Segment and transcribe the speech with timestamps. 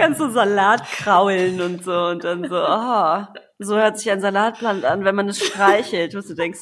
[0.00, 3.24] kannst du Salat kraulen und so und dann so, oh,
[3.58, 6.60] so hört sich ein Salatplant an, wenn man es streichelt, wo du denkst,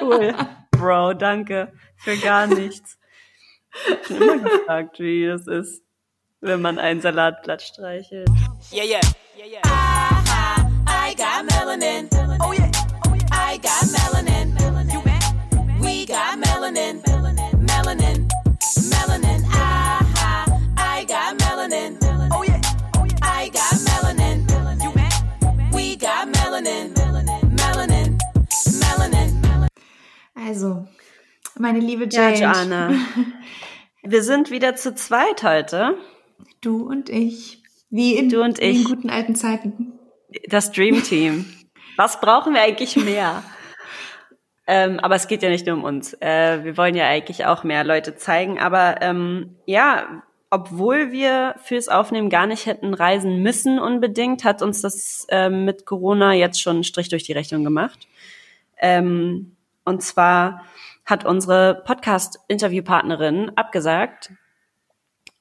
[0.00, 0.34] cool,
[0.72, 2.98] Bro, danke für gar nichts.
[4.02, 5.82] Ich habe immer gefragt, wie das ist,
[6.40, 8.28] wenn man ein Salatblatt streichelt.
[8.72, 9.00] Yeah, yeah,
[9.38, 9.60] yeah, yeah.
[10.88, 12.08] I got melanin.
[12.40, 12.71] Oh yeah,
[30.46, 30.86] Also,
[31.58, 32.38] meine liebe Jade.
[32.38, 32.94] Ja, Joanna.
[34.02, 35.96] Wir sind wieder zu zweit heute.
[36.60, 37.62] Du und ich.
[37.90, 38.80] Wie in, du und ich.
[38.80, 39.92] in guten alten Zeiten.
[40.48, 41.44] Das Dream Team.
[41.96, 43.44] Was brauchen wir eigentlich mehr?
[44.66, 46.14] ähm, aber es geht ja nicht nur um uns.
[46.20, 48.58] Äh, wir wollen ja eigentlich auch mehr Leute zeigen.
[48.58, 54.80] Aber ähm, ja, obwohl wir fürs Aufnehmen gar nicht hätten reisen müssen unbedingt, hat uns
[54.80, 58.08] das ähm, mit Corona jetzt schon einen Strich durch die Rechnung gemacht.
[58.78, 60.64] Ähm, und zwar
[61.04, 64.32] hat unsere Podcast-Interviewpartnerin abgesagt.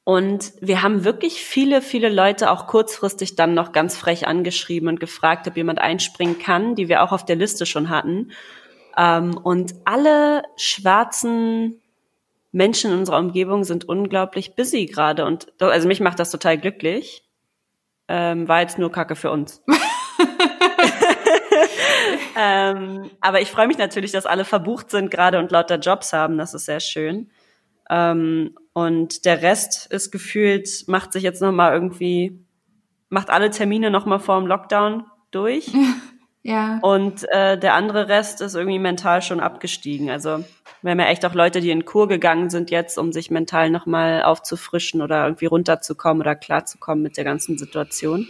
[0.03, 5.00] Und wir haben wirklich viele, viele Leute auch kurzfristig dann noch ganz frech angeschrieben und
[5.00, 8.31] gefragt, ob jemand einspringen kann, die wir auch auf der Liste schon hatten.
[8.98, 11.80] Ähm, und alle schwarzen
[12.52, 15.26] Menschen in unserer Umgebung sind unglaublich busy gerade.
[15.26, 17.23] Und also mich macht das total glücklich.
[18.08, 19.64] Ähm, war jetzt nur Kacke für uns.
[22.42, 26.39] ähm, aber ich freue mich natürlich, dass alle verbucht sind gerade und lauter Jobs haben.
[26.39, 27.30] Das ist sehr schön.
[27.88, 32.44] Ähm, und der Rest ist gefühlt, macht sich jetzt nochmal irgendwie,
[33.09, 35.72] macht alle Termine nochmal vor dem Lockdown durch.
[36.44, 36.80] Ja.
[36.81, 40.09] Und äh, der andere Rest ist irgendwie mental schon abgestiegen.
[40.09, 40.44] Also
[40.81, 43.70] wir haben ja echt auch Leute, die in Kur gegangen sind jetzt, um sich mental
[43.70, 48.28] nochmal aufzufrischen oder irgendwie runterzukommen oder klarzukommen mit der ganzen Situation.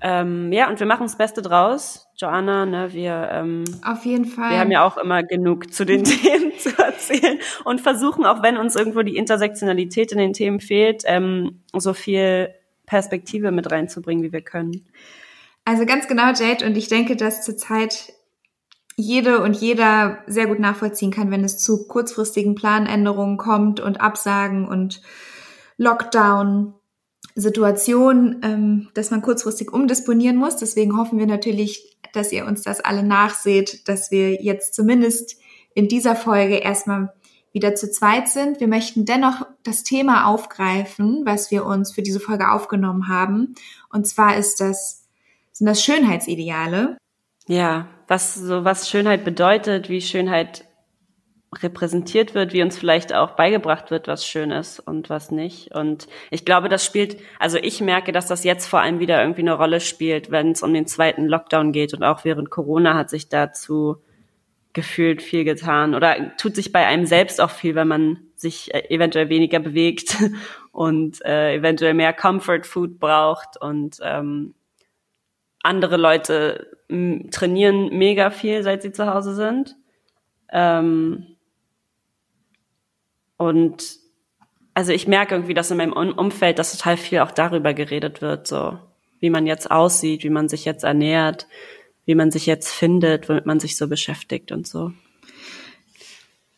[0.00, 2.08] Ähm, ja, und wir machen das Beste draus.
[2.16, 4.50] Joanna, ne, wir, ähm, Auf jeden Fall.
[4.50, 8.56] wir haben ja auch immer genug zu den Themen zu erzählen und versuchen, auch wenn
[8.56, 12.54] uns irgendwo die Intersektionalität in den Themen fehlt, ähm, so viel
[12.86, 14.86] Perspektive mit reinzubringen, wie wir können.
[15.64, 18.12] Also ganz genau, Jade, und ich denke, dass zurzeit
[18.96, 24.66] jede und jeder sehr gut nachvollziehen kann, wenn es zu kurzfristigen Planänderungen kommt und Absagen
[24.66, 25.02] und
[25.76, 26.74] Lockdown.
[27.40, 30.56] Situation, ähm, dass man kurzfristig umdisponieren muss.
[30.56, 35.36] Deswegen hoffen wir natürlich, dass ihr uns das alle nachseht, dass wir jetzt zumindest
[35.74, 37.12] in dieser Folge erstmal
[37.52, 38.60] wieder zu zweit sind.
[38.60, 43.54] Wir möchten dennoch das Thema aufgreifen, was wir uns für diese Folge aufgenommen haben.
[43.90, 45.06] Und zwar ist das,
[45.52, 46.98] sind das Schönheitsideale.
[47.46, 50.67] Ja, was so was Schönheit bedeutet, wie Schönheit
[51.54, 55.74] repräsentiert wird, wie uns vielleicht auch beigebracht wird, was schön ist und was nicht.
[55.74, 59.40] Und ich glaube, das spielt, also ich merke, dass das jetzt vor allem wieder irgendwie
[59.40, 61.94] eine Rolle spielt, wenn es um den zweiten Lockdown geht.
[61.94, 63.96] Und auch während Corona hat sich dazu
[64.74, 68.94] gefühlt viel getan oder tut sich bei einem selbst auch viel, wenn man sich äh,
[68.94, 70.16] eventuell weniger bewegt
[70.72, 74.54] und äh, eventuell mehr Comfort Food braucht und ähm,
[75.62, 76.78] andere Leute
[77.30, 79.76] trainieren mega viel, seit sie zu Hause sind.
[80.50, 81.37] Ähm,
[83.38, 83.98] und
[84.74, 88.46] also ich merke irgendwie, dass in meinem Umfeld, dass total viel auch darüber geredet wird,
[88.46, 88.78] so
[89.20, 91.48] wie man jetzt aussieht, wie man sich jetzt ernährt,
[92.04, 94.92] wie man sich jetzt findet, womit man sich so beschäftigt und so.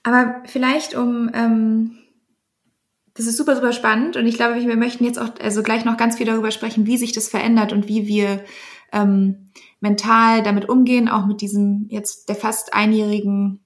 [0.02, 1.98] Aber vielleicht um, ähm,
[3.14, 5.96] das ist super, super spannend und ich glaube, wir möchten jetzt auch also gleich noch
[5.96, 8.44] ganz viel darüber sprechen, wie sich das verändert und wie wir
[8.92, 13.60] ähm, mental damit umgehen, auch mit diesem jetzt der fast einjährigen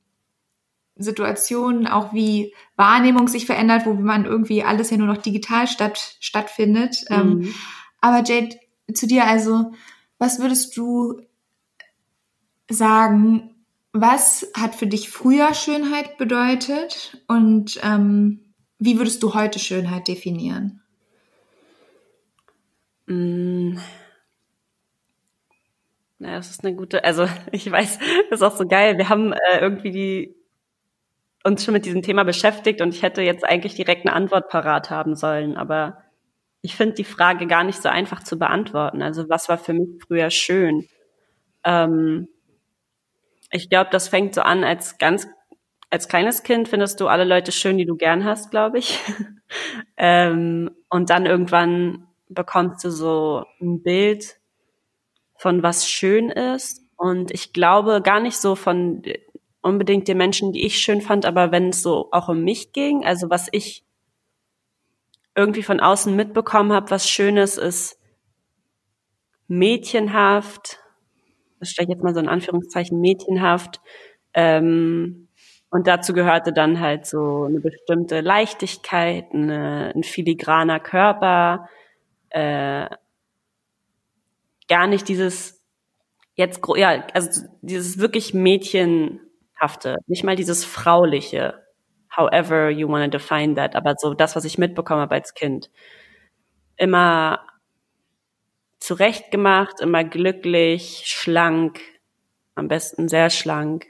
[0.97, 6.17] Situation, auch wie Wahrnehmung sich verändert, wo man irgendwie alles ja nur noch digital statt,
[6.21, 7.05] stattfindet.
[7.09, 7.17] Mhm.
[7.17, 7.55] Ähm,
[8.01, 8.59] aber Jade,
[8.93, 9.73] zu dir also,
[10.19, 11.21] was würdest du
[12.71, 13.55] sagen,
[13.93, 18.41] was hat für dich früher Schönheit bedeutet und ähm,
[18.79, 20.83] wie würdest du heute Schönheit definieren?
[23.07, 23.77] Mm.
[26.19, 27.99] Na, das ist eine gute, also ich weiß,
[28.31, 28.99] das ist auch so geil.
[28.99, 30.35] Wir haben äh, irgendwie die
[31.45, 34.91] uns schon mit diesem Thema beschäftigt und ich hätte jetzt eigentlich direkt eine Antwort parat
[34.91, 36.03] haben sollen, aber
[36.63, 39.03] ich finde die Frage gar nicht so einfach zu beantworten.
[39.03, 40.89] Also was war für mich früher schön?
[41.63, 42.29] Ähm,
[43.51, 45.29] ich glaube, das fängt so an als ganz
[45.95, 48.99] als kleines Kind findest du alle Leute schön, die du gern hast, glaube ich.
[49.97, 54.41] ähm, und dann irgendwann bekommst du so ein Bild
[55.37, 56.83] von was schön ist.
[56.97, 59.03] Und ich glaube gar nicht so von
[59.65, 63.05] unbedingt den Menschen, die ich schön fand, aber wenn es so auch um mich ging,
[63.05, 63.85] also was ich
[65.35, 67.99] irgendwie von außen mitbekommen habe, was Schönes ist,
[69.49, 70.79] mädchenhaft,
[71.61, 73.81] das stelle ich jetzt mal so in Anführungszeichen, mädchenhaft,
[74.35, 75.29] ähm,
[75.71, 81.69] und dazu gehörte dann halt so eine bestimmte Leichtigkeit, eine, ein filigraner Körper,
[82.31, 82.89] äh,
[84.69, 85.65] gar nicht dieses
[86.37, 88.35] jetzt ja, also dieses wirklich
[89.55, 91.63] mädchenhafte, nicht mal dieses frauliche,
[92.11, 95.71] however you want to define that, aber so das, was ich mitbekommen habe als Kind.
[96.77, 97.41] Immer
[98.81, 101.81] zurechtgemacht, immer glücklich, schlank,
[102.55, 103.87] am besten sehr schlank.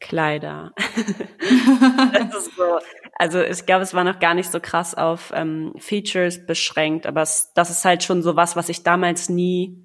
[0.00, 0.72] Kleider.
[2.56, 2.78] so,
[3.18, 7.22] also ich glaube, es war noch gar nicht so krass auf ähm, Features beschränkt, aber
[7.22, 9.84] es, das ist halt schon so was, was ich damals nie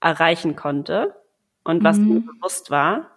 [0.00, 1.18] erreichen konnte
[1.64, 2.08] und was mhm.
[2.08, 3.10] mir bewusst war.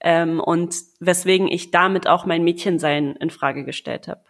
[0.00, 4.20] Ähm, und weswegen ich damit auch mein Mädchensein in Frage gestellt habe.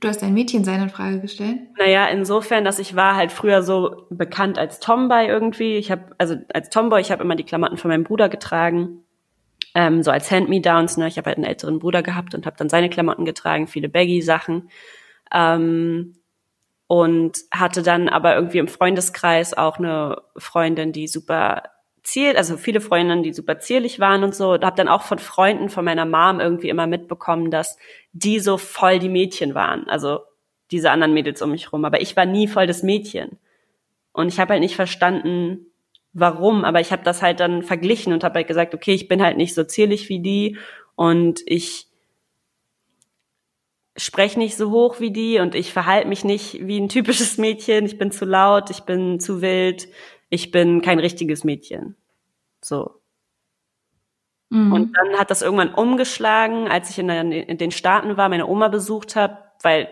[0.00, 1.58] Du hast dein Mädchensein in Frage gestellt?
[1.78, 5.76] Naja, insofern, dass ich war halt früher so bekannt als Tomboy irgendwie.
[5.76, 9.04] Ich habe also als Tomboy, ich habe immer die Klamotten von meinem Bruder getragen
[9.74, 10.96] ähm, so als Hand-Me-Downs.
[10.96, 11.08] Ne?
[11.08, 14.70] Ich habe halt einen älteren Bruder gehabt und habe dann seine Klamotten getragen, viele Baggy-Sachen.
[15.32, 16.14] Ähm,
[16.86, 21.62] und hatte dann aber irgendwie im Freundeskreis auch eine Freundin, die super
[22.02, 24.52] ziel, also viele Freundinnen, die super zierlich waren und so.
[24.52, 27.76] Und habe dann auch von Freunden von meiner Mom irgendwie immer mitbekommen, dass
[28.12, 29.88] die so voll die Mädchen waren.
[29.88, 30.20] Also
[30.70, 31.84] diese anderen Mädels um mich rum.
[31.84, 33.38] Aber ich war nie voll das Mädchen.
[34.12, 35.66] Und ich habe halt nicht verstanden,
[36.12, 39.22] warum, aber ich habe das halt dann verglichen und habe halt gesagt, okay, ich bin
[39.22, 40.58] halt nicht so zierlich wie die
[40.96, 41.86] und ich
[43.96, 47.86] spreche nicht so hoch wie die und ich verhalte mich nicht wie ein typisches Mädchen,
[47.86, 49.88] ich bin zu laut, ich bin zu wild,
[50.30, 51.96] ich bin kein richtiges Mädchen.
[52.62, 53.00] So.
[54.48, 54.72] Mhm.
[54.72, 58.68] Und dann hat das irgendwann umgeschlagen, als ich in, in den Staaten war, meine Oma
[58.68, 59.88] besucht habe, weil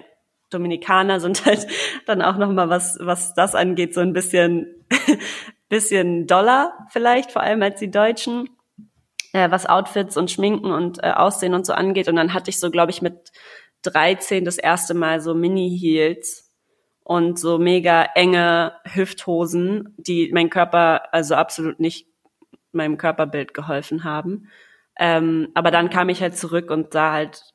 [0.50, 1.66] Dominikaner sind halt
[2.06, 4.86] dann auch noch mal was was das angeht so ein bisschen
[5.68, 8.48] bisschen doller vielleicht, vor allem als die Deutschen,
[9.32, 12.08] äh, was Outfits und Schminken und äh, Aussehen und so angeht.
[12.08, 13.30] Und dann hatte ich so, glaube ich, mit
[13.82, 16.47] 13 das erste Mal so Mini-Heels
[17.08, 22.06] und so mega enge Hüfthosen, die mein Körper also absolut nicht
[22.70, 24.50] meinem Körperbild geholfen haben.
[24.98, 27.54] Ähm, aber dann kam ich halt zurück und sah halt,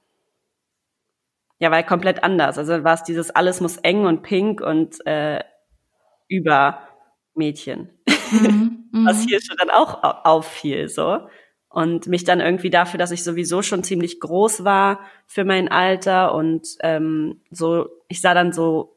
[1.59, 2.57] ja, war halt komplett anders.
[2.57, 5.43] Also war es dieses alles muss eng und pink und äh,
[6.27, 6.87] über
[7.35, 7.91] Mädchen.
[8.31, 9.27] Mhm, was mhm.
[9.27, 11.27] hier schon dann auch auffiel, so.
[11.69, 16.33] Und mich dann irgendwie dafür, dass ich sowieso schon ziemlich groß war für mein Alter
[16.33, 18.92] und ähm, so, ich sah dann so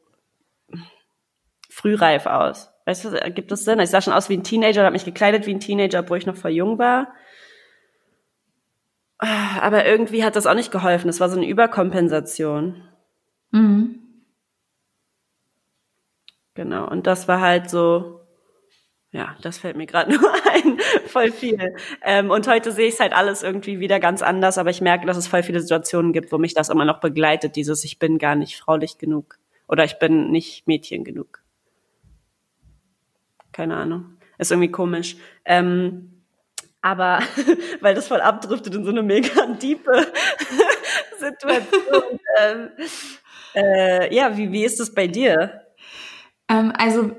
[1.77, 2.71] frühreif aus.
[2.85, 3.79] Weißt du, gibt es Sinn?
[3.79, 6.25] Ich sah schon aus wie ein Teenager, habe mich gekleidet wie ein Teenager, obwohl ich
[6.25, 7.13] noch voll jung war.
[9.19, 11.09] Aber irgendwie hat das auch nicht geholfen.
[11.09, 12.81] Es war so eine Überkompensation.
[13.51, 13.99] Mhm.
[16.55, 16.89] Genau.
[16.89, 18.21] Und das war halt so,
[19.11, 21.75] ja, das fällt mir gerade nur ein, voll viel.
[22.03, 25.05] Ähm, und heute sehe ich es halt alles irgendwie wieder ganz anders, aber ich merke,
[25.05, 28.17] dass es voll viele Situationen gibt, wo mich das immer noch begleitet, dieses ich bin
[28.17, 29.37] gar nicht fraulich genug
[29.67, 31.43] oder ich bin nicht Mädchen genug.
[33.57, 34.17] Keine Ahnung.
[34.37, 35.17] Ist irgendwie komisch.
[35.43, 36.21] Ähm,
[36.83, 37.19] aber
[37.81, 40.05] weil das voll abdriftet in so eine mega diepe
[41.19, 42.19] Situation.
[42.39, 42.69] ähm,
[43.55, 45.63] äh, ja, wie, wie ist das bei dir?
[46.47, 47.13] Ähm, also,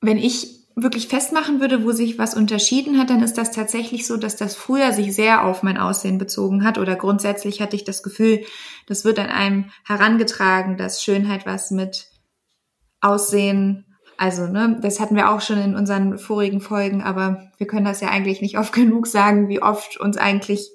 [0.00, 4.16] wenn ich wirklich festmachen würde, wo sich was unterschieden hat, dann ist das tatsächlich so,
[4.16, 8.04] dass das früher sich sehr auf mein Aussehen bezogen hat oder grundsätzlich hatte ich das
[8.04, 8.44] Gefühl,
[8.86, 12.06] das wird an einem herangetragen, dass Schönheit was mit
[13.00, 13.85] Aussehen,
[14.18, 18.00] also ne, das hatten wir auch schon in unseren vorigen Folgen, aber wir können das
[18.00, 20.70] ja eigentlich nicht oft genug sagen, wie oft uns eigentlich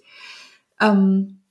[0.80, 1.42] ähm,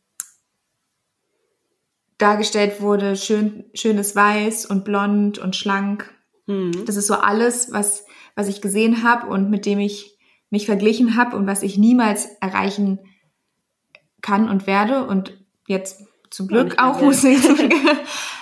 [2.19, 6.13] dargestellt wurde, schön, schönes Weiß und blond und schlank.
[6.47, 6.85] Mhm.
[6.87, 8.05] Das ist so alles, was
[8.35, 10.17] was ich gesehen habe und mit dem ich
[10.51, 12.99] mich verglichen habe und was ich niemals erreichen
[14.23, 17.43] kann und werde und jetzt zum Glück auch muss ich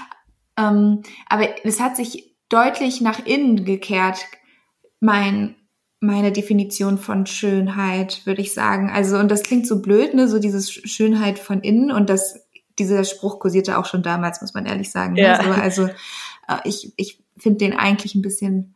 [0.57, 4.25] ähm, aber es hat sich deutlich nach innen gekehrt
[5.00, 5.55] mein
[6.00, 10.38] meine Definition von Schönheit würde ich sagen also und das klingt so blöd ne so
[10.38, 12.47] dieses Schönheit von innen und das
[12.78, 15.23] dieser Spruch kursierte auch schon damals muss man ehrlich sagen ne?
[15.23, 15.43] ja.
[15.43, 15.61] ne?
[15.61, 15.88] also,
[16.47, 18.75] also ich ich finde den eigentlich ein bisschen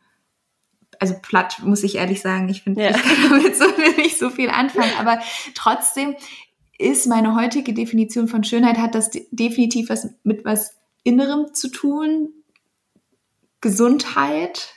[0.99, 2.47] also platt, muss ich ehrlich sagen.
[2.49, 2.91] Ich finde, ja.
[2.91, 3.65] ich kann damit so
[3.97, 4.91] nicht so viel anfangen.
[4.99, 5.19] Aber
[5.53, 6.15] trotzdem
[6.77, 12.29] ist meine heutige Definition von Schönheit, hat das definitiv was mit was Innerem zu tun.
[13.63, 14.73] Gesundheit,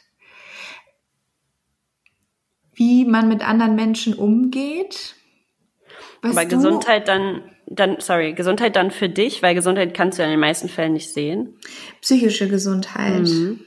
[2.73, 5.17] wie man mit anderen Menschen umgeht.
[6.23, 10.29] Was Bei Gesundheit dann dann, sorry, Gesundheit dann für dich, weil Gesundheit kannst du ja
[10.29, 11.57] in den meisten Fällen nicht sehen.
[12.01, 13.23] Psychische Gesundheit.
[13.23, 13.61] Mhm.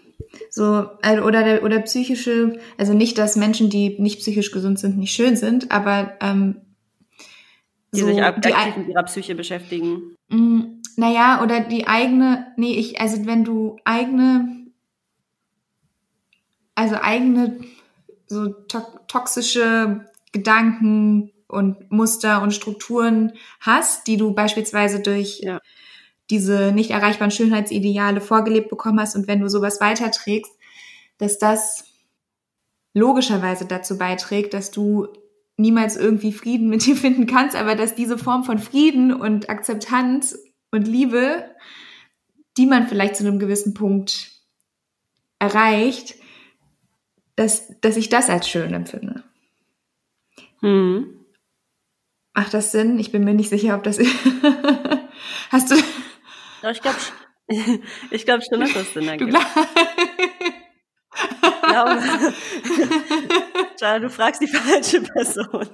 [0.49, 5.13] So, also, oder, oder psychische, also nicht, dass Menschen, die nicht psychisch gesund sind, nicht
[5.13, 6.61] schön sind, aber ähm,
[7.93, 10.15] die so, sich aktiv die, mit ihrer Psyche beschäftigen.
[10.29, 14.58] Mh, mm, naja, oder die eigene, nee, ich, also wenn du eigene,
[16.79, 17.59] also eigene
[18.27, 25.59] so to toxische Gedanken und Muster und Strukturen hast, die du beispielsweise durch ja.
[26.29, 30.53] diese nicht erreichbaren Schönheitsideale vorgelebt bekommen hast und wenn du sowas weiterträgst,
[31.17, 31.83] dass das
[32.93, 35.07] logischerweise dazu beiträgt, dass du
[35.57, 40.39] niemals irgendwie Frieden mit dir finden kannst, aber dass diese Form von Frieden und Akzeptanz
[40.71, 41.43] und Liebe,
[42.55, 44.31] die man vielleicht zu einem gewissen Punkt
[45.39, 46.18] erreicht,
[47.39, 49.23] dass, dass ich das als schön empfinde.
[50.59, 51.25] Hm.
[52.33, 52.99] Macht das Sinn?
[52.99, 53.97] Ich bin mir nicht sicher, ob das.
[55.49, 55.75] Hast du.
[56.61, 56.97] Ja, ich glaube
[58.11, 59.33] ich glaub schon, dass das Sinn ergibt.
[61.61, 61.75] Du
[63.81, 65.69] ja, du fragst die falsche Person.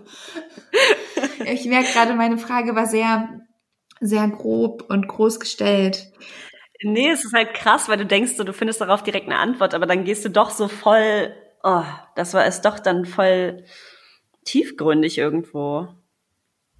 [1.46, 3.42] ich merke gerade, meine Frage war sehr,
[4.02, 6.12] sehr grob und groß gestellt.
[6.82, 9.86] Nee, es ist halt krass, weil du denkst, du findest darauf direkt eine Antwort, aber
[9.86, 11.34] dann gehst du doch so voll,
[11.66, 11.84] oh,
[12.16, 13.66] das war es doch dann voll
[14.46, 15.88] tiefgründig irgendwo.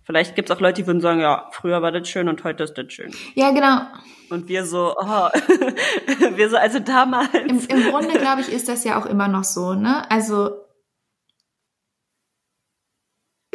[0.04, 2.64] Vielleicht gibt es auch Leute, die würden sagen, ja, früher war das schön und heute
[2.64, 3.12] ist das schön.
[3.34, 3.82] Ja, genau.
[4.30, 5.04] Und wir so, oh,
[6.36, 7.34] wir so, also damals.
[7.34, 10.10] Im, im Grunde, glaube ich, ist das ja auch immer noch so, ne?
[10.12, 10.52] Also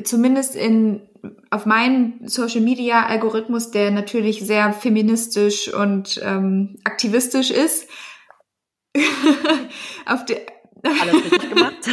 [0.03, 1.07] zumindest in
[1.51, 7.89] auf meinen Social Media Algorithmus, der natürlich sehr feministisch und ähm, aktivistisch ist,
[10.07, 10.41] auf der
[10.83, 11.75] alles richtig gemacht.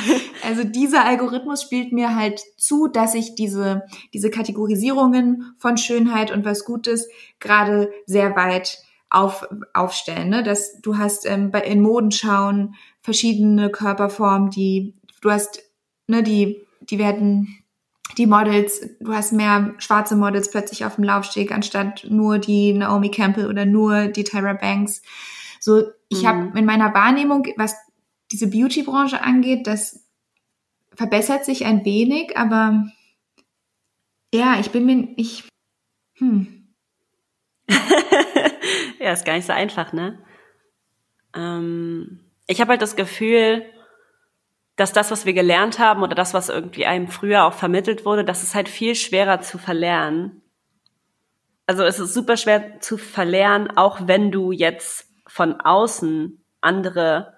[0.44, 6.46] Also dieser Algorithmus spielt mir halt zu, dass ich diese, diese Kategorisierungen von Schönheit und
[6.46, 8.78] was Gutes gerade sehr weit
[9.10, 10.30] auf, aufstellen.
[10.30, 10.44] Ne?
[10.44, 15.64] Dass du hast ähm, bei, in Modenschauen verschiedene Körperformen, die du hast,
[16.08, 17.58] ne, die, die werden
[18.18, 23.12] die Models, du hast mehr schwarze Models plötzlich auf dem Laufsteg, anstatt nur die Naomi
[23.12, 25.02] Campbell oder nur die Tyra Banks.
[25.60, 26.28] So, ich mhm.
[26.28, 27.76] habe in meiner Wahrnehmung, was
[28.32, 30.06] diese Beauty-Branche angeht, das
[30.94, 32.88] verbessert sich ein wenig, aber
[34.34, 35.48] ja, ich bin mir nicht.
[36.16, 36.74] Hm.
[39.00, 40.20] ja, ist gar nicht so einfach, ne?
[41.34, 43.66] Ähm, ich habe halt das Gefühl,
[44.76, 48.24] dass das, was wir gelernt haben oder das, was irgendwie einem früher auch vermittelt wurde,
[48.24, 50.42] das ist halt viel schwerer zu verlernen.
[51.66, 57.37] Also es ist super schwer zu verlernen, auch wenn du jetzt von außen andere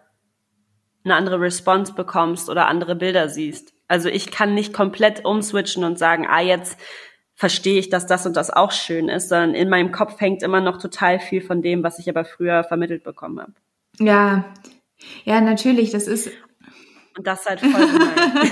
[1.10, 3.74] eine andere Response bekommst oder andere Bilder siehst.
[3.88, 6.78] Also ich kann nicht komplett umswitchen und sagen, ah, jetzt
[7.36, 10.62] verstehe ich, dass das und das auch schön ist, sondern in meinem Kopf hängt immer
[10.62, 13.54] noch total viel von dem, was ich aber früher vermittelt bekommen habe.
[13.98, 14.54] Ja,
[15.24, 16.30] ja, natürlich, das ist.
[17.18, 18.52] Und das halt voll gemein.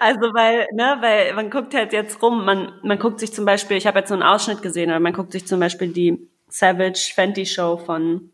[0.00, 3.76] also weil, ne, weil man guckt halt jetzt rum, man, man guckt sich zum Beispiel,
[3.76, 7.12] ich habe jetzt so einen Ausschnitt gesehen, oder man guckt sich zum Beispiel die Savage
[7.14, 8.30] Fenty Show von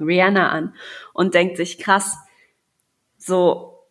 [0.00, 0.74] Rihanna an
[1.12, 2.16] und denkt sich, krass,
[3.26, 3.82] so,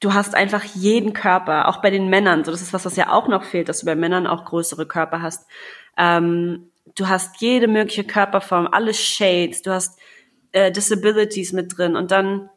[0.00, 3.12] du hast einfach jeden Körper, auch bei den Männern, so das ist was, was ja
[3.12, 5.48] auch noch fehlt, dass du bei Männern auch größere Körper hast.
[5.96, 9.98] Ähm, du hast jede mögliche Körperform, alle Shades, du hast
[10.52, 12.48] äh, Disabilities mit drin und dann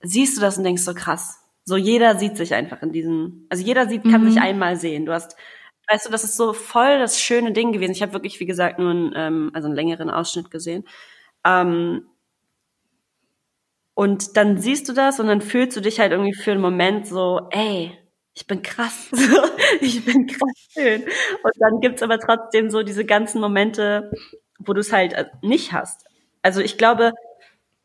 [0.00, 1.38] siehst du das und denkst so krass.
[1.64, 4.30] So jeder sieht sich einfach in diesem, also jeder sieht, kann mhm.
[4.30, 5.04] sich einmal sehen.
[5.04, 5.36] Du hast,
[5.90, 7.92] weißt du, das ist so voll das schöne Ding gewesen.
[7.92, 10.84] Ich habe wirklich, wie gesagt, nur einen, ähm, also einen längeren Ausschnitt gesehen.
[11.44, 12.06] Ähm,
[13.96, 17.06] und dann siehst du das und dann fühlst du dich halt irgendwie für einen Moment
[17.06, 17.96] so, ey,
[18.34, 19.10] ich bin krass,
[19.80, 21.02] ich bin krass schön.
[21.02, 24.10] Und dann gibt's aber trotzdem so diese ganzen Momente,
[24.58, 26.04] wo du es halt äh, nicht hast.
[26.42, 27.12] Also ich glaube,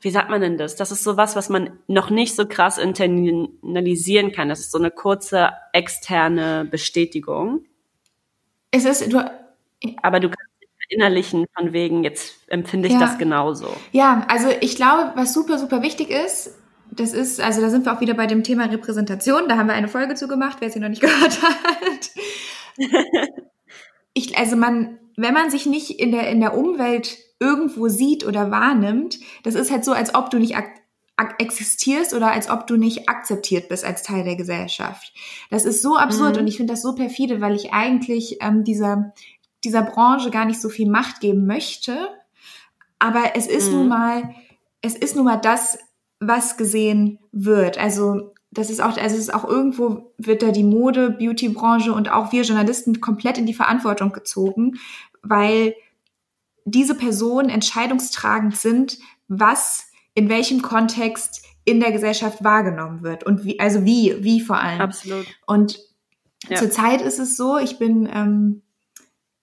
[0.02, 0.76] wie sagt man denn das?
[0.76, 4.50] Das ist so was, was man noch nicht so krass internalisieren kann.
[4.50, 7.64] Das ist so eine kurze externe Bestätigung.
[8.72, 9.32] Es ist, du,
[10.04, 10.51] aber du kannst
[10.92, 13.00] verinnerlichen von wegen, jetzt empfinde ich ja.
[13.00, 13.68] das genauso.
[13.92, 16.58] Ja, also ich glaube, was super, super wichtig ist,
[16.92, 19.48] das ist, also da sind wir auch wieder bei dem Thema Repräsentation.
[19.48, 22.12] Da haben wir eine Folge zu gemacht, wer sie noch nicht gehört hat.
[24.14, 28.52] ich, also man, wenn man sich nicht in der, in der Umwelt irgendwo sieht oder
[28.52, 30.56] wahrnimmt, das ist halt so, als ob du nicht
[31.38, 35.14] existierst oder als ob du nicht akzeptiert bist als Teil der Gesellschaft.
[35.50, 36.42] Das ist so absurd mhm.
[36.42, 39.14] und ich finde das so perfide, weil ich eigentlich ähm, dieser,
[39.64, 42.10] dieser Branche gar nicht so viel Macht geben möchte.
[43.00, 43.78] Aber es ist mhm.
[43.78, 44.36] nun mal,
[44.82, 45.78] es ist nun mal das,
[46.20, 47.78] was gesehen wird.
[47.78, 52.12] Also das ist auch, also es ist auch irgendwo wird da die Mode, Beauty-Branche und
[52.12, 54.78] auch wir Journalisten komplett in die Verantwortung gezogen,
[55.24, 55.74] weil
[56.66, 63.60] diese Personen entscheidungstragend sind, was in welchem Kontext in der Gesellschaft wahrgenommen wird und wie,
[63.60, 64.82] also wie, wie vor allem.
[64.82, 65.26] Absolut.
[65.48, 65.80] Und
[66.50, 66.58] ja.
[66.58, 68.62] zurzeit ist es so, ich bin ähm,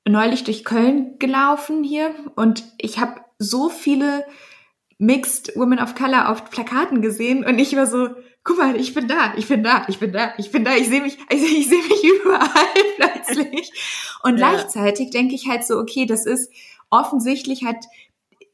[0.09, 4.25] neulich durch Köln gelaufen hier und ich habe so viele
[4.99, 8.09] Mixed Women of Color auf Plakaten gesehen und ich war so,
[8.43, 10.89] guck mal, ich bin da, ich bin da, ich bin da, ich bin da, ich
[10.89, 12.49] sehe mich, ich, ich sehe mich überall
[12.97, 13.73] plötzlich.
[14.23, 14.51] Und ja.
[14.51, 16.51] gleichzeitig denke ich halt so, okay, das ist
[16.91, 17.85] offensichtlich hat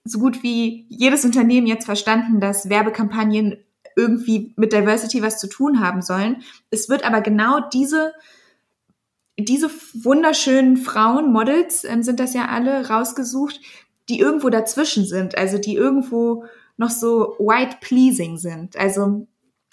[0.04, 3.56] so gut wie jedes Unternehmen jetzt verstanden, dass Werbekampagnen
[3.96, 6.42] irgendwie mit Diversity was zu tun haben sollen.
[6.70, 8.12] Es wird aber genau diese
[9.38, 13.60] diese wunderschönen Frauen, Models ähm, sind das ja alle, rausgesucht,
[14.08, 16.44] die irgendwo dazwischen sind, also die irgendwo
[16.76, 18.76] noch so white pleasing sind.
[18.76, 19.26] Also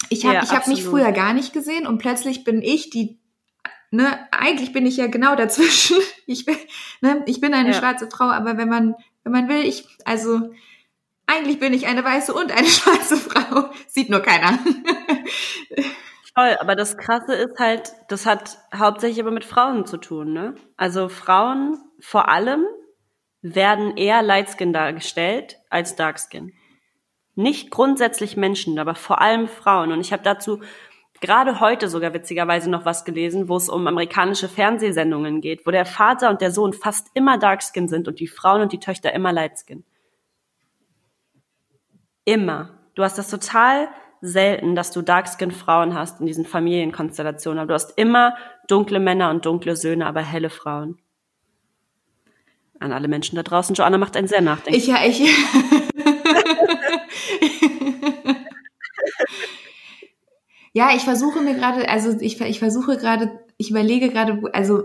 [0.08, 3.18] ich habe ja, ich habe mich früher gar nicht gesehen und plötzlich bin ich die
[3.90, 5.96] ne eigentlich bin ich ja genau dazwischen.
[6.26, 6.56] Ich bin
[7.00, 7.78] ne, ich bin eine ja.
[7.78, 10.52] schwarze Frau, aber wenn man wenn man will, ich also
[11.26, 13.70] eigentlich bin ich eine weiße und eine schwarze Frau.
[13.86, 14.58] Sieht nur keiner.
[16.42, 20.56] Voll, aber das Krasse ist halt, das hat hauptsächlich aber mit Frauen zu tun, ne?
[20.76, 22.64] Also Frauen vor allem
[23.42, 26.52] werden eher Lightskin dargestellt als Darkskin.
[27.36, 29.92] Nicht grundsätzlich Menschen, aber vor allem Frauen.
[29.92, 30.60] Und ich habe dazu
[31.20, 35.86] gerade heute sogar witzigerweise noch was gelesen, wo es um amerikanische Fernsehsendungen geht, wo der
[35.86, 39.32] Vater und der Sohn fast immer Darkskin sind und die Frauen und die Töchter immer
[39.32, 39.84] Lightskin.
[42.24, 42.80] Immer.
[42.96, 43.88] Du hast das total
[44.22, 48.36] selten, dass du Darkskin-Frauen hast in diesen Familienkonstellationen, aber du hast immer
[48.68, 50.96] dunkle Männer und dunkle Söhne, aber helle Frauen.
[52.78, 54.88] An alle Menschen da draußen, Joanna macht einen sehr nachdenklich.
[54.88, 55.20] Ich ja, ich.
[60.72, 64.84] ja, ich versuche mir gerade, also ich, ich versuche gerade, ich überlege gerade, also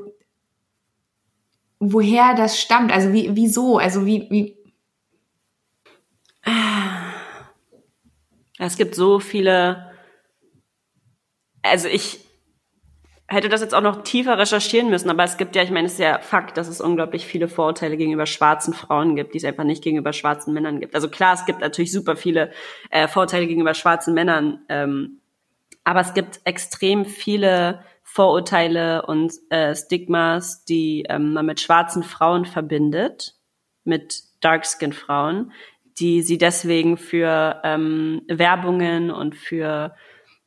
[1.79, 4.57] woher das stammt, also wie, wieso, also wie, wie.
[8.57, 9.91] Es gibt so viele,
[11.61, 12.19] also ich
[13.27, 15.93] hätte das jetzt auch noch tiefer recherchieren müssen, aber es gibt ja, ich meine, es
[15.93, 19.65] ist ja Fakt, dass es unglaublich viele Vorurteile gegenüber schwarzen Frauen gibt, die es einfach
[19.65, 20.95] nicht gegenüber schwarzen Männern gibt.
[20.95, 22.51] Also klar, es gibt natürlich super viele
[22.89, 25.19] äh, Vorurteile gegenüber schwarzen Männern, ähm,
[25.83, 32.45] aber es gibt extrem viele Vorurteile und äh, Stigmas, die ähm, man mit schwarzen Frauen
[32.45, 33.35] verbindet,
[33.83, 35.51] mit Darkskin-Frauen,
[35.99, 39.95] die sie deswegen für ähm, Werbungen und für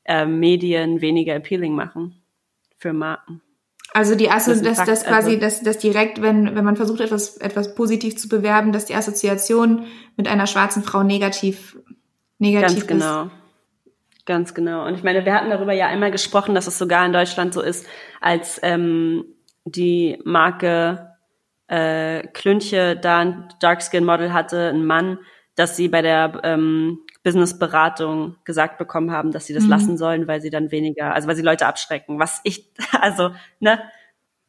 [0.04, 2.22] äh, Medien weniger appealing machen,
[2.76, 3.42] für Marken.
[3.92, 7.00] Also die Asso das, das, das quasi, also, dass das direkt, wenn, wenn man versucht,
[7.00, 9.86] etwas, etwas positiv zu bewerben, dass die Assoziation
[10.16, 11.76] mit einer schwarzen Frau negativ,
[12.38, 13.22] negativ ganz genau.
[13.24, 13.30] ist.
[14.26, 14.86] Ganz genau.
[14.86, 17.62] Und ich meine, wir hatten darüber ja einmal gesprochen, dass es sogar in Deutschland so
[17.62, 17.84] ist,
[18.20, 19.24] als ähm,
[19.64, 21.16] die Marke
[21.66, 25.18] äh, Klünche da ein Darkskin Model hatte, ein Mann,
[25.60, 29.70] dass sie bei der ähm, Businessberatung gesagt bekommen haben, dass sie das mhm.
[29.70, 32.18] lassen sollen, weil sie dann weniger, also weil sie Leute abschrecken.
[32.18, 33.78] Was ich, also, ne,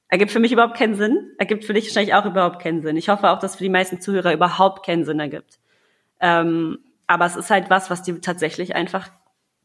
[0.07, 2.95] ergibt für mich überhaupt keinen Sinn, ergibt für dich wahrscheinlich auch überhaupt keinen Sinn.
[2.95, 5.59] Ich hoffe auch, dass für die meisten Zuhörer überhaupt keinen Sinn ergibt.
[6.21, 9.09] Ähm, aber es ist halt was, was dir tatsächlich einfach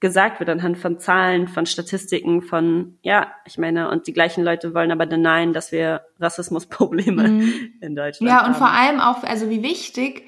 [0.01, 4.75] gesagt wird anhand von Zahlen, von Statistiken, von, ja, ich meine, und die gleichen Leute
[4.75, 7.73] wollen aber denyen, dass wir Rassismusprobleme mhm.
[7.81, 8.39] in Deutschland haben.
[8.39, 8.59] Ja, und haben.
[8.59, 10.25] vor allem auch, also wie wichtig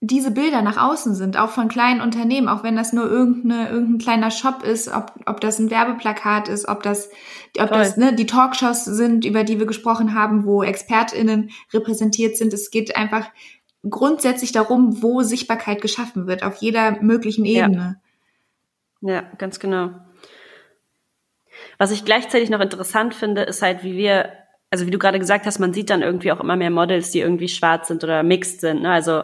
[0.00, 3.98] diese Bilder nach außen sind, auch von kleinen Unternehmen, auch wenn das nur irgendeine, irgendein
[3.98, 7.10] kleiner Shop ist, ob, ob das ein Werbeplakat ist, ob das,
[7.58, 12.52] ob das ne, die Talkshows sind, über die wir gesprochen haben, wo ExpertInnen repräsentiert sind.
[12.52, 13.28] Es geht einfach
[13.88, 18.00] grundsätzlich darum, wo Sichtbarkeit geschaffen wird, auf jeder möglichen Ebene.
[19.00, 19.90] Ja, ja ganz genau.
[21.76, 24.32] Was ich gleichzeitig noch interessant finde, ist halt, wie wir,
[24.70, 27.18] also wie du gerade gesagt hast, man sieht dann irgendwie auch immer mehr Models, die
[27.18, 28.82] irgendwie schwarz sind oder mixed sind.
[28.82, 28.92] Ne?
[28.92, 29.22] Also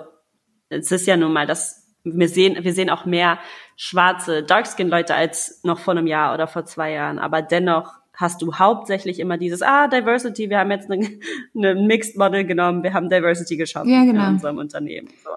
[0.68, 3.38] es ist ja nun mal, dass wir sehen, wir sehen auch mehr
[3.76, 7.18] schwarze Darkskin-Leute als noch vor einem Jahr oder vor zwei Jahren.
[7.18, 11.08] Aber dennoch hast du hauptsächlich immer dieses, ah, Diversity, wir haben jetzt eine,
[11.56, 14.28] eine Mixed Model genommen, wir haben Diversity geschaffen ja, genau.
[14.28, 15.08] in unserem Unternehmen.
[15.22, 15.30] So.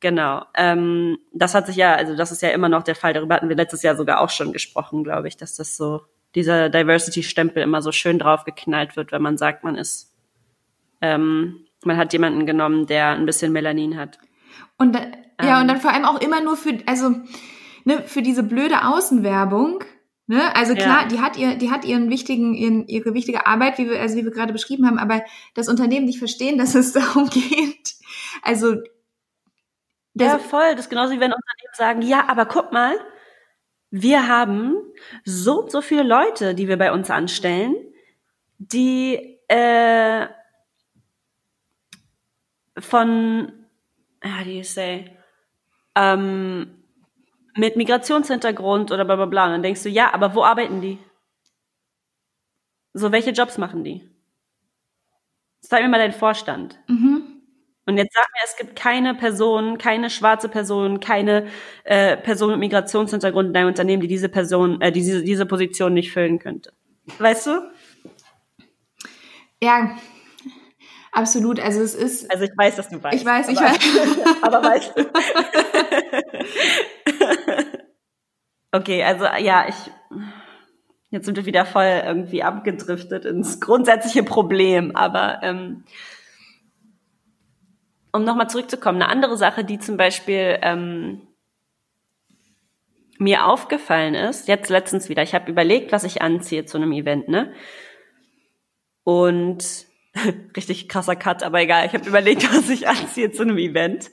[0.00, 0.44] Genau.
[0.54, 3.12] Ähm, das hat sich ja, also das ist ja immer noch der Fall.
[3.12, 6.02] Darüber hatten wir letztes Jahr sogar auch schon gesprochen, glaube ich, dass das so,
[6.34, 10.14] dieser Diversity-Stempel immer so schön draufgeknallt wird, wenn man sagt, man ist,
[11.00, 14.18] ähm, man hat jemanden genommen, der ein bisschen Melanin hat.
[14.78, 15.00] Und da,
[15.42, 15.68] ja, und ähm.
[15.68, 17.10] dann vor allem auch immer nur für, also
[17.84, 19.84] ne, für diese blöde Außenwerbung.
[20.26, 20.54] Ne?
[20.56, 21.08] Also klar, ja.
[21.08, 24.24] die hat ihr, die hat ihren wichtigen, ihren, ihre wichtige Arbeit, wie wir, also wie
[24.24, 25.22] wir gerade beschrieben haben, aber
[25.54, 27.94] das Unternehmen nicht verstehen, dass es darum geht.
[28.42, 28.76] Also
[30.14, 30.72] ja, voll.
[30.72, 32.96] Das ist genauso wie wenn Unternehmen sagen, ja, aber guck mal,
[33.90, 34.76] wir haben
[35.24, 37.76] so und so viele Leute, die wir bei uns anstellen,
[38.58, 40.26] die äh,
[42.78, 43.52] von,
[44.22, 45.10] how do you say,
[45.94, 46.82] ähm,
[47.56, 49.46] mit Migrationshintergrund oder bla bla bla.
[49.46, 50.98] Und dann denkst du, ja, aber wo arbeiten die?
[52.92, 54.08] So, welche Jobs machen die?
[55.60, 56.78] Zeig mir mal deinen Vorstand.
[56.86, 57.36] Mhm.
[57.86, 61.46] Und jetzt sag mir, es gibt keine Person, keine schwarze Person, keine
[61.84, 66.12] äh, Person mit Migrationshintergrund in deinem Unternehmen, die diese Person, äh, diese, diese Position nicht
[66.12, 66.72] füllen könnte.
[67.18, 67.70] Weißt du?
[69.62, 69.96] Ja,
[71.16, 71.60] absolut.
[71.60, 72.30] Also es ist.
[72.30, 73.16] Also ich weiß, dass du weißt.
[73.16, 74.42] Ich weiß, ich aber, weiß.
[74.42, 75.06] aber weißt du.
[78.78, 79.76] okay, also ja, ich.
[81.10, 85.84] Jetzt sind wir wieder voll irgendwie abgedriftet ins grundsätzliche Problem, aber ähm,
[88.12, 91.22] um nochmal zurückzukommen, eine andere Sache, die zum Beispiel ähm,
[93.18, 97.28] mir aufgefallen ist, jetzt letztens wieder, ich habe überlegt, was ich anziehe zu einem Event,
[97.28, 97.52] ne?
[99.04, 99.85] Und
[100.56, 104.10] richtig krasser Cut, aber egal, ich habe überlegt, was ich anziehe zu einem Event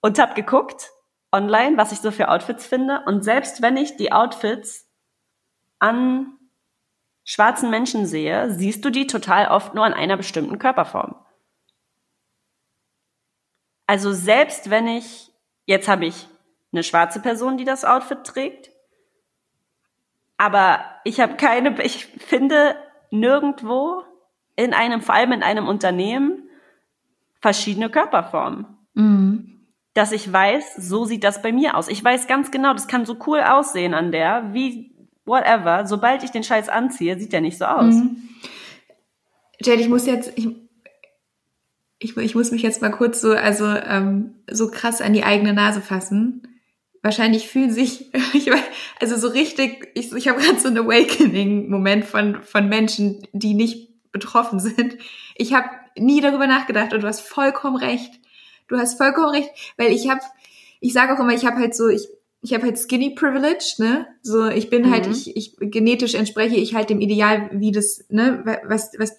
[0.00, 0.90] und habe geguckt
[1.32, 3.02] online, was ich so für Outfits finde.
[3.06, 4.88] Und selbst wenn ich die Outfits
[5.78, 6.38] an
[7.24, 11.14] schwarzen Menschen sehe, siehst du die total oft nur an einer bestimmten Körperform.
[13.86, 15.30] Also selbst wenn ich,
[15.66, 16.26] jetzt habe ich
[16.72, 18.70] eine schwarze Person, die das Outfit trägt,
[20.36, 22.76] aber ich habe keine, ich finde
[23.10, 24.04] nirgendwo
[24.58, 26.42] in einem, vor allem in einem Unternehmen,
[27.40, 28.66] verschiedene Körperformen.
[28.94, 29.60] Mhm.
[29.94, 31.88] Dass ich weiß, so sieht das bei mir aus.
[31.88, 34.92] Ich weiß ganz genau, das kann so cool aussehen an der, wie
[35.24, 35.86] whatever.
[35.86, 37.94] Sobald ich den Scheiß anziehe, sieht der nicht so aus.
[37.94, 38.28] Mhm.
[39.60, 40.48] Jade, ich muss jetzt, ich,
[42.00, 45.52] ich, ich muss mich jetzt mal kurz so, also ähm, so krass an die eigene
[45.52, 46.48] Nase fassen.
[47.00, 48.50] Wahrscheinlich fühlen sich, ich,
[49.00, 53.87] also so richtig, ich, ich habe gerade so einen Awakening-Moment von, von Menschen, die nicht
[54.18, 54.96] betroffen sind.
[55.36, 58.12] Ich habe nie darüber nachgedacht und du hast vollkommen recht.
[58.68, 60.20] Du hast vollkommen recht, weil ich habe,
[60.80, 62.08] ich sage auch immer, ich habe halt so, ich,
[62.42, 64.06] ich habe halt Skinny Privilege, ne?
[64.22, 65.12] So, ich bin halt, Mhm.
[65.12, 69.16] ich, ich genetisch entspreche ich halt dem Ideal, wie das, ne, was, was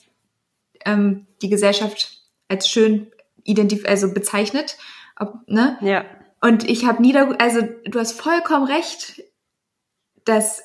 [0.86, 3.12] ähm, die Gesellschaft als schön
[3.44, 4.78] identif also bezeichnet,
[5.20, 5.78] ob, ne?
[5.82, 6.06] Ja.
[6.42, 9.24] Und ich habe nie, darüber- also du hast vollkommen recht,
[10.26, 10.62] dass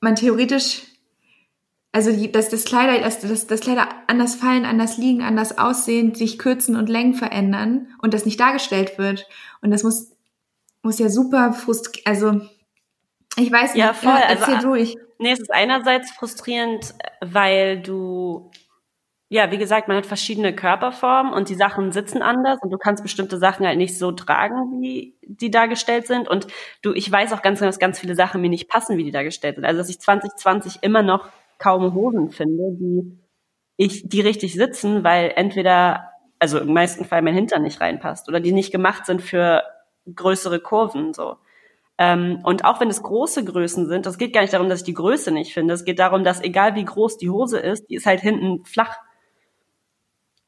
[0.00, 0.82] man theoretisch,
[1.92, 6.38] also dass das Kleider, dass, dass, dass Kleider anders fallen, anders liegen, anders aussehen, sich
[6.38, 9.26] kürzen und Längen verändern und das nicht dargestellt wird.
[9.62, 10.12] Und das muss,
[10.82, 12.40] muss ja super frust, also
[13.36, 14.96] ich weiß nicht, Ja, voll, also, erzähl ruhig.
[15.18, 18.50] Nee, es ist einerseits frustrierend, weil du,
[19.28, 23.02] ja, wie gesagt, man hat verschiedene Körperformen und die Sachen sitzen anders und du kannst
[23.02, 26.28] bestimmte Sachen halt nicht so tragen, wie die dargestellt sind.
[26.28, 26.46] Und
[26.82, 29.10] du, ich weiß auch ganz genau, dass ganz viele Sachen mir nicht passen, wie die
[29.10, 29.64] dargestellt sind.
[29.64, 33.18] Also, dass ich 2020 immer noch kaum Hosen finde, die
[33.76, 38.40] ich, die richtig sitzen, weil entweder, also im meisten Fall mein Hintern nicht reinpasst oder
[38.40, 39.62] die nicht gemacht sind für
[40.14, 41.36] größere Kurven, so.
[42.00, 44.84] Ähm, und auch wenn es große Größen sind, das geht gar nicht darum, dass ich
[44.84, 45.74] die Größe nicht finde.
[45.74, 48.96] Es geht darum, dass egal wie groß die Hose ist, die ist halt hinten flach.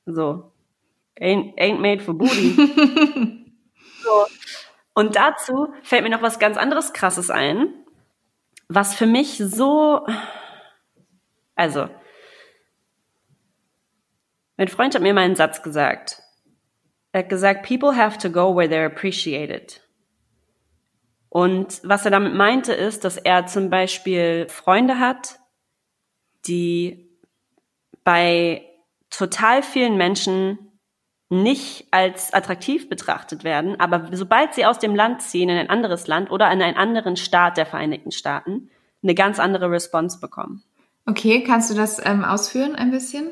[0.07, 0.53] So.
[1.21, 2.55] Ain't, ain't made for booty.
[4.03, 4.27] so.
[4.95, 7.75] Und dazu fällt mir noch was ganz anderes Krasses ein,
[8.69, 10.07] was für mich so,
[11.61, 11.91] also,
[14.57, 16.23] mein Freund hat mir mal einen Satz gesagt.
[17.13, 19.87] Er hat gesagt, people have to go where they're appreciated.
[21.29, 25.39] Und was er damit meinte, ist, dass er zum Beispiel Freunde hat,
[26.47, 27.11] die
[28.05, 28.65] bei
[29.11, 30.59] total vielen Menschen
[31.29, 36.07] nicht als attraktiv betrachtet werden, aber sobald sie aus dem Land ziehen in ein anderes
[36.07, 38.71] Land oder in einen anderen Staat der Vereinigten Staaten,
[39.03, 40.65] eine ganz andere Response bekommen.
[41.07, 43.29] Okay, kannst du das ähm, ausführen ein bisschen?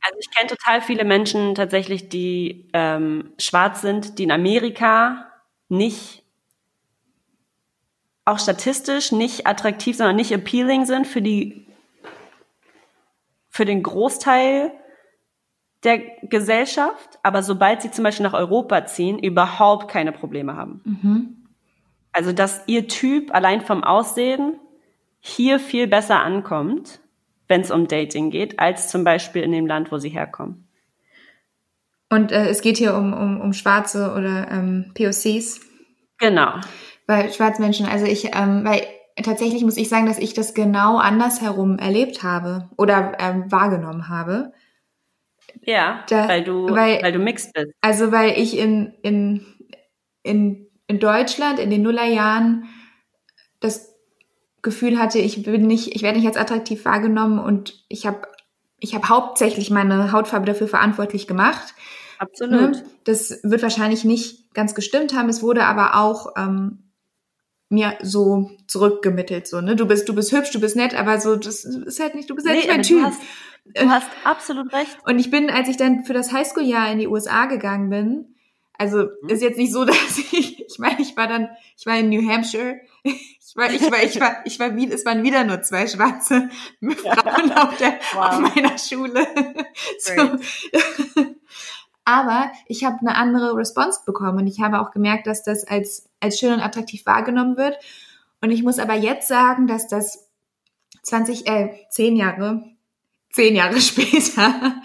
[0.00, 5.26] Also ich kenne total viele Menschen tatsächlich, die ähm, schwarz sind, die in Amerika
[5.68, 6.22] nicht
[8.24, 11.66] auch statistisch nicht attraktiv, sondern nicht appealing sind für die
[13.48, 14.72] für den Großteil
[15.82, 20.80] der Gesellschaft, aber sobald sie zum Beispiel nach Europa ziehen, überhaupt keine Probleme haben.
[20.84, 21.46] Mhm.
[22.12, 24.58] Also dass ihr Typ allein vom Aussehen
[25.20, 27.00] hier viel besser ankommt,
[27.48, 30.66] wenn es um Dating geht, als zum Beispiel in dem Land, wo sie herkommen.
[32.08, 35.60] Und äh, es geht hier um, um, um Schwarze oder ähm, POCs.
[36.18, 36.54] Genau.
[37.06, 38.86] Bei Schwarzmenschen, also ich, ähm, weil
[39.22, 44.52] tatsächlich muss ich sagen, dass ich das genau andersherum erlebt habe oder ähm, wahrgenommen habe.
[45.62, 47.72] Ja, Da- weil du, weil- weil, du mixed bist.
[47.80, 49.44] Also weil ich in, in,
[50.22, 52.68] in, in Deutschland in den Nullerjahren
[53.60, 53.95] das
[54.66, 58.28] Gefühl hatte, ich bin nicht, ich werde nicht als attraktiv wahrgenommen und ich habe
[58.78, 61.74] ich habe hauptsächlich meine Hautfarbe dafür verantwortlich gemacht.
[62.18, 62.72] Absolut.
[62.72, 62.84] Ne?
[63.04, 65.28] Das wird wahrscheinlich nicht ganz gestimmt haben.
[65.28, 66.90] Es wurde aber auch ähm,
[67.68, 69.76] mir so zurückgemittelt, so, ne?
[69.76, 72.34] Du bist, du bist hübsch, du bist nett, aber so, das ist halt nicht, du
[72.34, 73.00] bist halt nee, nicht mein Typ.
[73.00, 73.20] Du hast,
[73.64, 74.98] du hast absolut recht.
[75.04, 78.36] Und ich bin, als ich dann für das Highschool-Jahr in die USA gegangen bin,
[78.78, 79.28] also mhm.
[79.28, 82.28] ist jetzt nicht so, dass ich, ich meine, ich war dann, ich war in New
[82.28, 82.80] Hampshire,
[83.56, 86.48] war, ich war, ich war, ich war, wie, es waren wieder nur zwei schwarze
[86.80, 88.28] Frauen auf, der, wow.
[88.28, 89.26] auf meiner Schule.
[89.98, 90.12] So.
[92.04, 96.08] Aber ich habe eine andere Response bekommen und ich habe auch gemerkt, dass das als,
[96.20, 97.76] als schön und attraktiv wahrgenommen wird.
[98.40, 100.28] Und ich muss aber jetzt sagen, dass das
[101.02, 102.62] 20, äh, 10 Jahre,
[103.32, 104.80] 10 Jahre später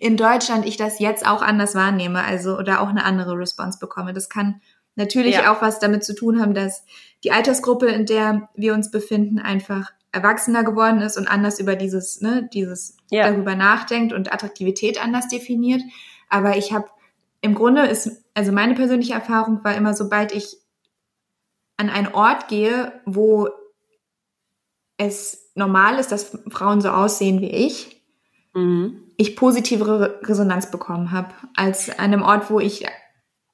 [0.00, 4.12] in Deutschland ich das jetzt auch anders wahrnehme, also oder auch eine andere Response bekomme.
[4.12, 4.60] Das kann
[4.94, 5.52] natürlich ja.
[5.52, 6.84] auch was damit zu tun haben, dass
[7.24, 12.20] die Altersgruppe, in der wir uns befinden, einfach erwachsener geworden ist und anders über dieses,
[12.20, 13.30] ne, dieses ja.
[13.30, 15.82] darüber nachdenkt und Attraktivität anders definiert.
[16.28, 16.86] Aber ich habe
[17.40, 20.56] im Grunde ist, also meine persönliche Erfahrung war immer, sobald ich
[21.76, 23.48] an einen Ort gehe, wo
[24.96, 28.02] es normal ist, dass Frauen so aussehen wie ich,
[28.54, 29.02] mhm.
[29.16, 32.84] ich positivere Resonanz bekommen habe, als an einem Ort, wo ich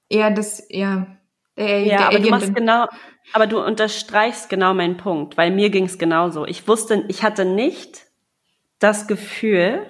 [0.09, 1.07] eher das, ja,
[1.57, 2.55] der, ja, der aber du machst bin.
[2.55, 2.87] genau,
[3.33, 6.47] aber du unterstreichst genau meinen Punkt, weil mir ging es genauso.
[6.47, 8.07] Ich wusste, ich hatte nicht
[8.79, 9.87] das Gefühl,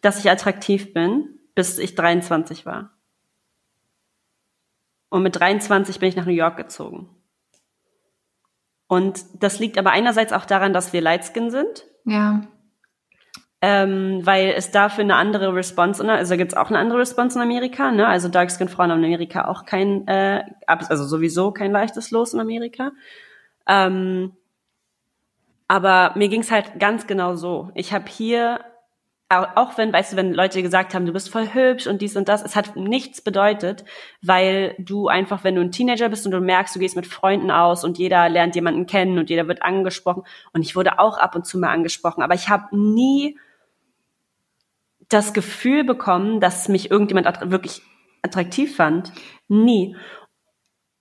[0.00, 2.90] dass ich attraktiv bin, bis ich 23 war.
[5.10, 7.08] Und mit 23 bin ich nach New York gezogen.
[8.86, 11.86] Und das liegt aber einerseits auch daran, dass wir Lightskin sind.
[12.04, 12.42] Ja.
[13.60, 17.42] Ähm, weil es dafür eine andere Response, also gibt es auch eine andere Response in
[17.42, 18.06] Amerika, ne?
[18.06, 22.92] Also Darkskin Frauen in Amerika auch kein, äh, also sowieso kein leichtes Los in Amerika.
[23.66, 24.32] Ähm,
[25.66, 27.70] aber mir ging es halt ganz genau so.
[27.74, 28.60] Ich habe hier
[29.30, 32.30] auch wenn, weißt du, wenn Leute gesagt haben, du bist voll hübsch und dies und
[32.30, 33.84] das, es hat nichts bedeutet,
[34.22, 37.50] weil du einfach, wenn du ein Teenager bist und du merkst, du gehst mit Freunden
[37.50, 40.22] aus und jeder lernt jemanden kennen und jeder wird angesprochen
[40.54, 43.38] und ich wurde auch ab und zu mal angesprochen, aber ich habe nie
[45.08, 47.82] das Gefühl bekommen, dass mich irgendjemand wirklich
[48.22, 49.12] attraktiv fand.
[49.48, 49.96] Nie.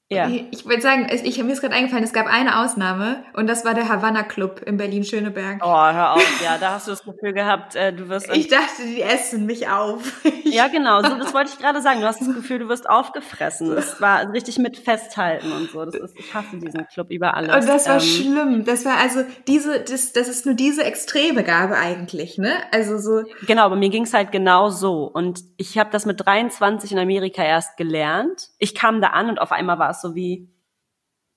[0.10, 0.30] Ja.
[0.52, 3.74] Ich würde sagen, ich, mir ist gerade eingefallen, es gab eine Ausnahme und das war
[3.74, 5.60] der Havanna Club in Berlin-Schöneberg.
[5.62, 8.30] Oh, hör auf, ja, da hast du das Gefühl gehabt, äh, du wirst.
[8.34, 10.26] Ich dachte, die essen mich auf.
[10.46, 12.00] ja, genau, so, das wollte ich gerade sagen.
[12.00, 13.76] Du hast das Gefühl, du wirst aufgefressen.
[13.76, 15.84] Das war richtig mit Festhalten und so.
[15.84, 17.54] Das ist, ich hasse diesen Club über alles.
[17.54, 18.66] Und das war ähm, schlimm.
[18.66, 22.54] Das war also diese, das, das ist nur diese extreme Gabe eigentlich, ne?
[22.72, 23.24] Also so.
[23.46, 25.04] Genau, aber mir ging's halt genau so.
[25.04, 28.52] Und ich habe das mit 23 in Amerika erst gelernt.
[28.58, 30.50] Ich kam da an und auf einmal war es so wie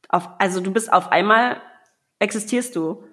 [0.09, 1.61] auf, also du bist auf einmal
[2.19, 3.05] existierst du.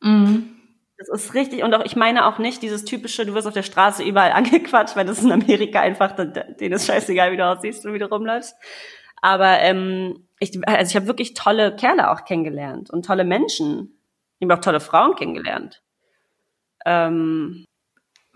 [0.00, 0.50] Mhm.
[0.96, 1.62] Das ist richtig.
[1.64, 4.96] Und auch, ich meine auch nicht dieses typische, du wirst auf der Straße überall angequatscht,
[4.96, 8.08] weil das ist in Amerika einfach, denen ist scheißegal, wie du aussiehst und wie du
[8.08, 8.56] rumläufst.
[9.20, 13.98] Aber ähm, ich, also ich habe wirklich tolle Kerle auch kennengelernt und tolle Menschen.
[14.38, 15.82] Ich habe auch tolle Frauen kennengelernt.
[16.84, 17.64] Ähm,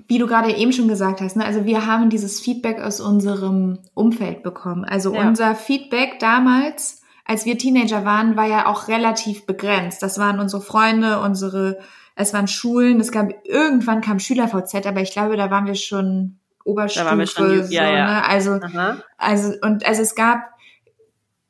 [0.07, 3.79] wie du gerade eben schon gesagt hast, ne, also wir haben dieses Feedback aus unserem
[3.95, 4.85] Umfeld bekommen.
[4.85, 5.27] Also ja.
[5.27, 10.03] unser Feedback damals, als wir Teenager waren, war ja auch relativ begrenzt.
[10.03, 11.79] Das waren unsere Freunde, unsere,
[12.15, 16.39] es waren Schulen, es gab, irgendwann kam SchülerVZ, aber ich glaube, da waren wir schon
[16.65, 18.07] Oberstufe, da waren wir schon, so, ja, ja.
[18.07, 18.25] Ne?
[18.25, 18.99] Also, Aha.
[19.17, 20.41] also, und, also es gab,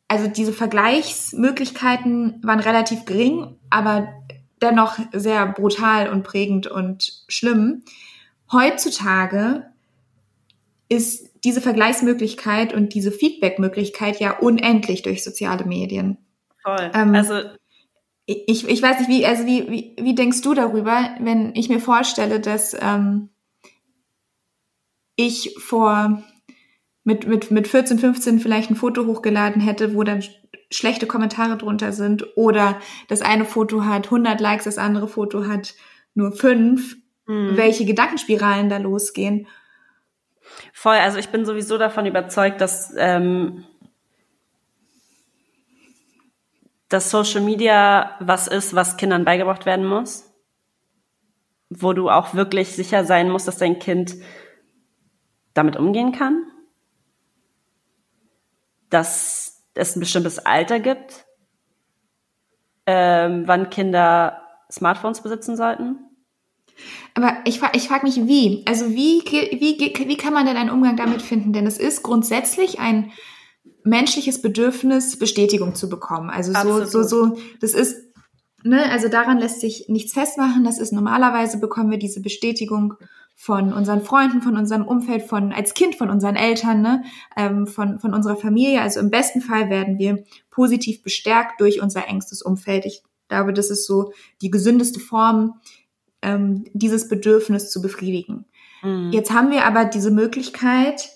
[0.09, 4.09] also diese Vergleichsmöglichkeiten waren relativ gering, aber
[4.63, 7.83] dennoch sehr brutal und prägend und schlimm.
[8.53, 9.67] Heutzutage
[10.89, 16.19] ist diese Vergleichsmöglichkeit und diese Feedbackmöglichkeit ja unendlich durch soziale Medien.
[16.65, 16.91] Toll.
[16.95, 17.41] Ähm, also
[18.27, 21.81] ich, ich weiß nicht, wie, also wie, wie, wie denkst du darüber, wenn ich mir
[21.81, 23.31] vorstelle, dass ähm,
[25.17, 26.23] ich vor
[27.05, 30.23] mit, mit, mit 14, 15 vielleicht ein Foto hochgeladen hätte, wo dann
[30.71, 35.75] schlechte Kommentare drunter sind oder das eine Foto hat 100 Likes, das andere Foto hat
[36.15, 36.97] nur fünf
[37.29, 37.57] mhm.
[37.57, 39.47] welche Gedankenspiralen da losgehen.
[40.73, 43.65] Voll, also ich bin sowieso davon überzeugt, dass, ähm,
[46.89, 50.25] dass Social Media was ist, was Kindern beigebracht werden muss.
[51.71, 54.17] Wo du auch wirklich sicher sein musst, dass dein Kind
[55.53, 56.47] damit umgehen kann.
[58.89, 61.27] Dass es ein bestimmtes Alter gibt,
[62.87, 64.41] ähm, wann Kinder
[64.73, 66.08] Smartphones besitzen sollten.
[67.15, 68.63] Aber ich, ich frage mich, wie?
[68.67, 71.53] Also wie, wie, wie kann man denn einen Umgang damit finden?
[71.53, 73.11] Denn es ist grundsätzlich ein
[73.85, 76.31] menschliches Bedürfnis, Bestätigung zu bekommen.
[76.31, 77.97] Also so, so, so, das ist,
[78.63, 80.65] ne, also daran lässt sich nichts festmachen.
[80.65, 82.95] Das ist normalerweise bekommen wir diese Bestätigung
[83.35, 87.05] von unseren Freunden, von unserem Umfeld, von als Kind von unseren Eltern, ne,
[87.37, 88.83] ähm, von von unserer Familie.
[88.83, 92.85] Also im besten Fall werden wir positiv bestärkt durch unser engstes Umfeld.
[92.85, 94.13] Ich glaube, das ist so
[94.43, 95.61] die gesündeste Form,
[96.23, 98.45] ähm, dieses Bedürfnis zu befriedigen.
[98.83, 99.11] Mhm.
[99.13, 101.11] Jetzt haben wir aber diese Möglichkeit,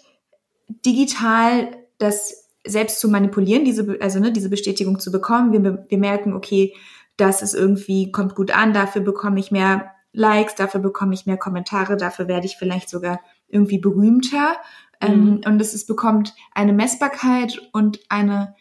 [0.68, 5.52] digital das selbst zu manipulieren, diese, also ne, diese Bestätigung zu bekommen.
[5.52, 6.74] Wir, wir merken, okay,
[7.16, 11.36] das ist irgendwie, kommt gut an, dafür bekomme ich mehr Likes, dafür bekomme ich mehr
[11.36, 14.56] Kommentare, dafür werde ich vielleicht sogar irgendwie berühmter.
[15.00, 15.40] Ähm, mhm.
[15.46, 18.54] und es ist, bekommt eine Messbarkeit und eine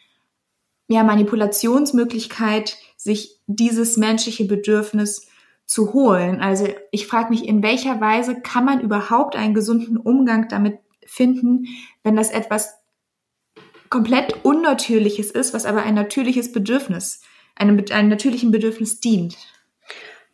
[0.88, 5.28] ja, Manipulationsmöglichkeit, sich dieses menschliche Bedürfnis
[5.72, 6.42] zu holen.
[6.42, 11.68] Also ich frage mich, in welcher Weise kann man überhaupt einen gesunden Umgang damit finden,
[12.04, 12.78] wenn das etwas
[13.90, 17.22] komplett Unnatürliches ist, was aber ein natürliches Bedürfnis,
[17.56, 19.38] einem, einem natürlichen Bedürfnis dient?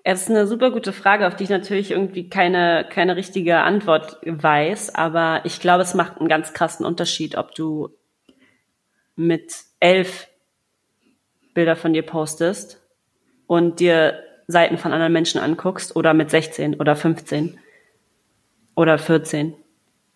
[0.04, 4.18] Es ist eine super gute Frage, auf die ich natürlich irgendwie keine, keine richtige Antwort
[4.26, 7.90] weiß, aber ich glaube, es macht einen ganz krassen Unterschied, ob du
[9.16, 10.30] mit elf
[11.54, 12.82] Bilder von dir postest
[13.46, 17.58] und dir Seiten von anderen Menschen anguckst oder mit 16 oder 15
[18.76, 19.54] oder 14.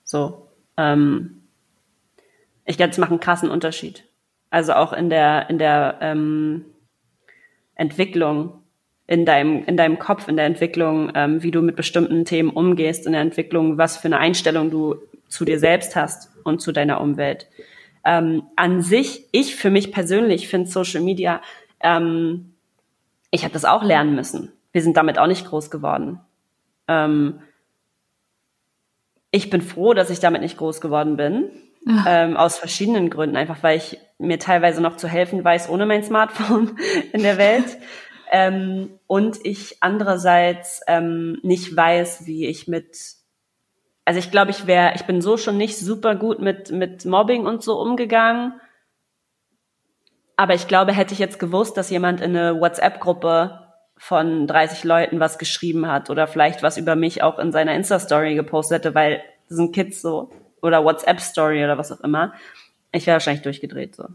[0.03, 0.47] So.
[0.77, 1.43] Ähm,
[2.65, 4.05] ich glaube, es macht einen krassen Unterschied.
[4.49, 6.65] Also auch in der, in der ähm,
[7.75, 8.61] Entwicklung,
[9.07, 13.05] in deinem, in deinem Kopf, in der Entwicklung, ähm, wie du mit bestimmten Themen umgehst,
[13.05, 14.95] in der Entwicklung, was für eine Einstellung du
[15.27, 17.47] zu dir selbst hast und zu deiner Umwelt.
[18.05, 21.41] Ähm, an sich, ich für mich persönlich finde Social Media
[21.81, 22.50] ähm,
[23.31, 24.51] ich habe das auch lernen müssen.
[24.71, 26.19] Wir sind damit auch nicht groß geworden.
[26.87, 27.41] Ähm,
[29.31, 31.49] ich bin froh, dass ich damit nicht groß geworden bin.
[32.05, 33.35] Ähm, aus verschiedenen Gründen.
[33.35, 36.77] Einfach weil ich mir teilweise noch zu helfen weiß ohne mein Smartphone
[37.11, 37.77] in der Welt.
[38.31, 43.21] ähm, und ich andererseits ähm, nicht weiß, wie ich mit
[44.05, 47.45] also ich glaube, ich wäre, ich bin so schon nicht super gut mit, mit Mobbing
[47.45, 48.53] und so umgegangen.
[50.41, 53.60] Aber ich glaube, hätte ich jetzt gewusst, dass jemand in eine WhatsApp-Gruppe
[53.95, 58.34] von 30 Leuten was geschrieben hat oder vielleicht was über mich auch in seiner Insta-Story
[58.34, 60.32] gepostet hätte, weil das sind Kids so
[60.63, 62.34] oder WhatsApp-Story oder was auch immer,
[62.91, 64.06] ich wäre wahrscheinlich durchgedreht so.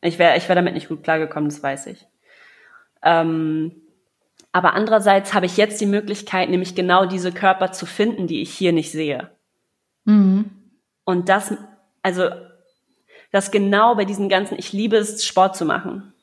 [0.00, 2.06] Ich wäre ich wäre damit nicht gut klargekommen, das weiß ich.
[3.02, 3.72] Ähm,
[4.52, 8.54] aber andererseits habe ich jetzt die Möglichkeit, nämlich genau diese Körper zu finden, die ich
[8.54, 9.28] hier nicht sehe.
[10.06, 10.50] Mhm.
[11.04, 11.52] Und das,
[12.02, 12.30] also
[13.36, 16.14] dass genau bei diesen ganzen, ich liebe es, Sport zu machen.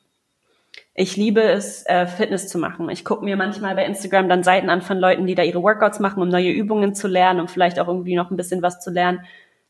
[0.94, 2.90] Ich liebe es, äh, Fitness zu machen.
[2.90, 6.00] Ich gucke mir manchmal bei Instagram dann Seiten an von Leuten, die da ihre Workouts
[6.00, 8.90] machen, um neue Übungen zu lernen, um vielleicht auch irgendwie noch ein bisschen was zu
[8.90, 9.24] lernen,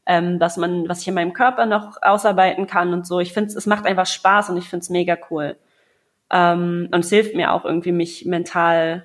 [0.07, 3.21] ähm, was man, was ich in meinem Körper noch ausarbeiten kann und so.
[3.21, 5.57] Ich finde es macht einfach Spaß und ich finde es mega cool.
[6.31, 9.05] Ähm, und es hilft mir auch irgendwie, mich mental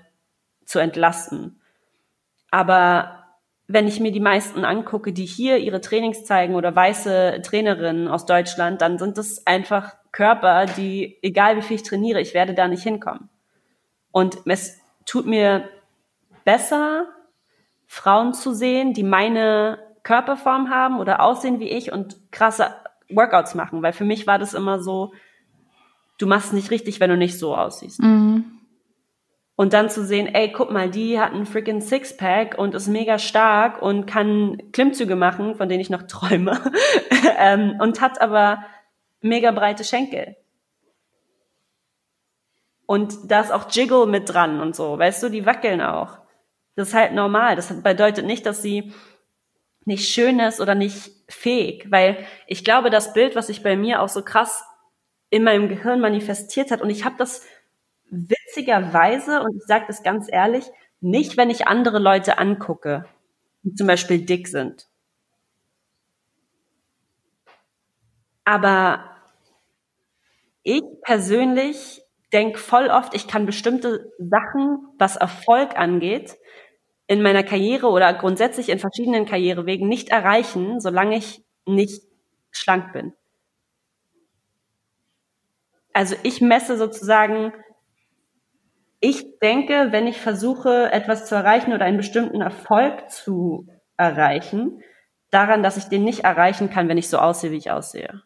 [0.63, 1.59] zu entlasten.
[2.51, 3.18] Aber
[3.71, 8.25] wenn ich mir die meisten angucke, die hier ihre Trainings zeigen oder weiße Trainerinnen aus
[8.25, 12.67] Deutschland, dann sind das einfach Körper, die, egal wie viel ich trainiere, ich werde da
[12.67, 13.29] nicht hinkommen.
[14.11, 15.69] Und es tut mir
[16.45, 17.05] besser,
[17.85, 22.73] Frauen zu sehen, die meine Körperform haben oder aussehen wie ich und krasse
[23.07, 25.13] Workouts machen, weil für mich war das immer so,
[26.17, 28.01] du machst nicht richtig, wenn du nicht so aussiehst.
[28.01, 28.58] Mhm.
[29.59, 33.19] Und dann zu sehen, ey, guck mal, die hat einen freaking Sixpack und ist mega
[33.19, 36.57] stark und kann Klimmzüge machen, von denen ich noch träume,
[37.37, 38.63] ähm, und hat aber
[39.19, 40.37] mega breite Schenkel.
[42.85, 46.19] Und da ist auch Jiggle mit dran und so, weißt du, die wackeln auch.
[46.77, 47.57] Das ist halt normal.
[47.57, 48.93] Das bedeutet nicht, dass sie
[49.83, 54.01] nicht schön ist oder nicht fähig, weil ich glaube, das Bild, was sich bei mir
[54.01, 54.63] auch so krass
[55.29, 57.45] in meinem Gehirn manifestiert hat, und ich habe das
[58.11, 60.65] witzigerweise, und ich sage das ganz ehrlich,
[61.01, 63.05] nicht, wenn ich andere Leute angucke,
[63.63, 64.87] die zum Beispiel dick sind.
[68.45, 69.03] Aber
[70.63, 72.01] ich persönlich
[72.33, 76.37] denke voll oft, ich kann bestimmte Sachen, was Erfolg angeht,
[77.07, 82.03] in meiner Karriere oder grundsätzlich in verschiedenen Karrierewegen nicht erreichen, solange ich nicht
[82.51, 83.13] schlank bin.
[85.93, 87.53] Also ich messe sozusagen
[88.99, 94.81] ich denke, wenn ich versuche, etwas zu erreichen oder einen bestimmten Erfolg zu erreichen,
[95.31, 98.21] daran, dass ich den nicht erreichen kann, wenn ich so aussehe, wie ich aussehe.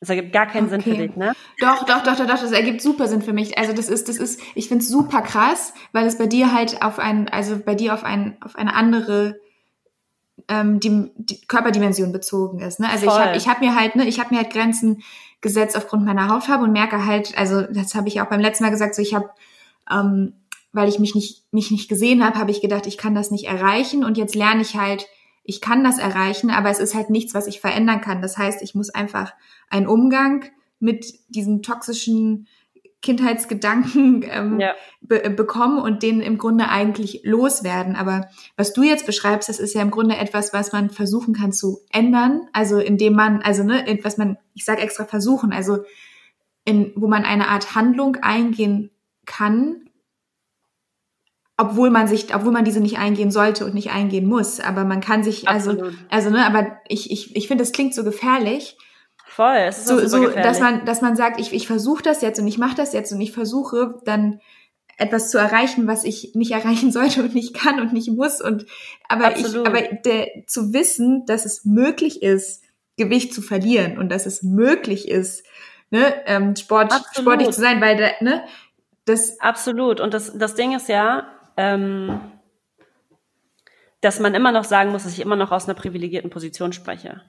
[0.00, 0.82] Das ergibt gar keinen okay.
[0.82, 1.32] Sinn für dich, ne?
[1.60, 3.56] Doch, doch, doch, doch, doch, das ergibt super Sinn für mich.
[3.56, 6.82] Also das ist, das ist, ich finde es super krass, weil es bei dir halt
[6.82, 9.40] auf ein, also bei dir auf ein, auf eine andere
[10.48, 12.80] ähm, die, die Körperdimension bezogen ist.
[12.80, 12.88] Ne?
[12.90, 13.18] Also Voll.
[13.18, 15.02] ich habe ich hab mir halt, ne, ich habe mir halt Grenzen
[15.44, 18.70] gesetzt aufgrund meiner Hautfarbe und merke halt, also das habe ich auch beim letzten Mal
[18.70, 19.30] gesagt, so ich habe,
[19.88, 20.32] ähm,
[20.72, 23.44] weil ich mich nicht mich nicht gesehen habe, habe ich gedacht, ich kann das nicht
[23.44, 25.06] erreichen und jetzt lerne ich halt,
[25.44, 28.22] ich kann das erreichen, aber es ist halt nichts, was ich verändern kann.
[28.22, 29.34] Das heißt, ich muss einfach
[29.68, 30.46] einen Umgang
[30.80, 32.48] mit diesen toxischen
[33.04, 34.74] Kindheitsgedanken ähm, ja.
[35.00, 37.94] be bekommen und den im Grunde eigentlich loswerden.
[37.94, 41.52] Aber was du jetzt beschreibst, das ist ja im Grunde etwas, was man versuchen kann
[41.52, 42.48] zu ändern.
[42.52, 45.84] Also indem man, also ne, was man, ich sage extra versuchen, also
[46.64, 48.90] in, wo man eine Art Handlung eingehen
[49.26, 49.90] kann,
[51.56, 54.60] obwohl man sich, obwohl man diese nicht eingehen sollte und nicht eingehen muss.
[54.60, 55.94] Aber man kann sich, also, Absolut.
[56.08, 58.76] also, also ne, aber ich, ich, ich finde, das klingt so gefährlich,
[59.34, 62.38] Voll, es ist so, so dass man, dass man sagt, ich, ich versuche das jetzt
[62.38, 64.40] und ich mache das jetzt und ich versuche dann
[64.96, 68.40] etwas zu erreichen, was ich nicht erreichen sollte und nicht kann und nicht muss.
[68.40, 68.64] Und
[69.08, 69.66] aber Absolut.
[69.66, 72.62] ich, aber der, zu wissen, dass es möglich ist,
[72.96, 75.44] Gewicht zu verlieren und dass es möglich ist,
[75.90, 78.44] ne, ähm, Sport, sportlich zu sein, weil ne,
[79.04, 79.98] das Absolut.
[79.98, 81.26] Und das das Ding ist ja,
[81.56, 82.20] ähm,
[84.00, 87.20] dass man immer noch sagen muss, dass ich immer noch aus einer privilegierten Position spreche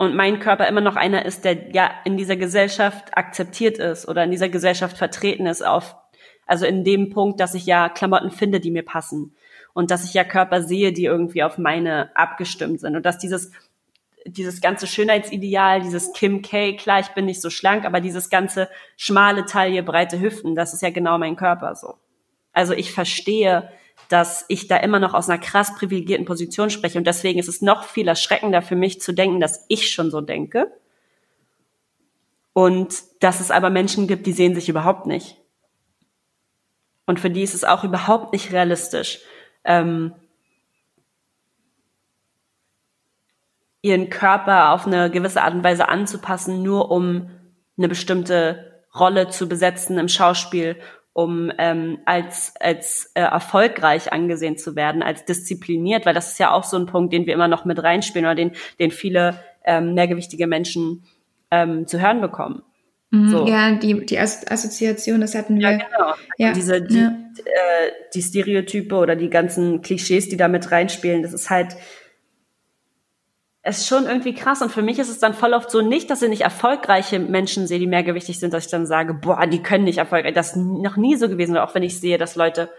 [0.00, 4.24] und mein Körper immer noch einer ist, der ja in dieser Gesellschaft akzeptiert ist oder
[4.24, 5.94] in dieser Gesellschaft vertreten ist auf,
[6.46, 9.34] also in dem Punkt, dass ich ja Klamotten finde, die mir passen
[9.74, 13.52] und dass ich ja Körper sehe, die irgendwie auf meine abgestimmt sind und dass dieses
[14.24, 18.70] dieses ganze Schönheitsideal, dieses Kim K, klar, ich bin nicht so schlank, aber dieses ganze
[18.96, 21.96] schmale Taille, breite Hüften, das ist ja genau mein Körper so.
[22.54, 23.70] Also ich verstehe,
[24.08, 26.98] dass ich da immer noch aus einer krass privilegierten Position spreche.
[26.98, 30.20] Und deswegen ist es noch viel erschreckender für mich zu denken, dass ich schon so
[30.20, 30.72] denke.
[32.52, 35.36] Und dass es aber Menschen gibt, die sehen sich überhaupt nicht.
[37.06, 39.20] Und für die ist es auch überhaupt nicht realistisch,
[39.64, 40.14] ähm,
[43.82, 47.30] ihren Körper auf eine gewisse Art und Weise anzupassen, nur um
[47.78, 50.76] eine bestimmte Rolle zu besetzen im Schauspiel
[51.12, 56.52] um ähm, als, als äh, erfolgreich angesehen zu werden, als diszipliniert, weil das ist ja
[56.52, 59.94] auch so ein Punkt, den wir immer noch mit reinspielen oder den, den viele ähm,
[59.94, 61.04] mehrgewichtige Menschen
[61.50, 62.62] ähm, zu hören bekommen.
[63.10, 63.46] Mhm, so.
[63.46, 65.70] Ja, die, die Assoziation, das hatten wir.
[65.70, 66.14] Ja, genau.
[66.38, 67.08] Ja, diese, die, ja.
[67.08, 71.76] äh, die Stereotype oder die ganzen Klischees, die da mit reinspielen, das ist halt,
[73.62, 74.62] ist schon irgendwie krass.
[74.62, 77.66] Und für mich ist es dann voll oft so nicht, dass ich nicht erfolgreiche Menschen
[77.66, 80.34] sehe, die mehrgewichtig sind, dass ich dann sage, boah, die können nicht erfolgreich.
[80.34, 81.52] Das ist noch nie so gewesen.
[81.52, 82.70] Oder auch wenn ich sehe, dass Leute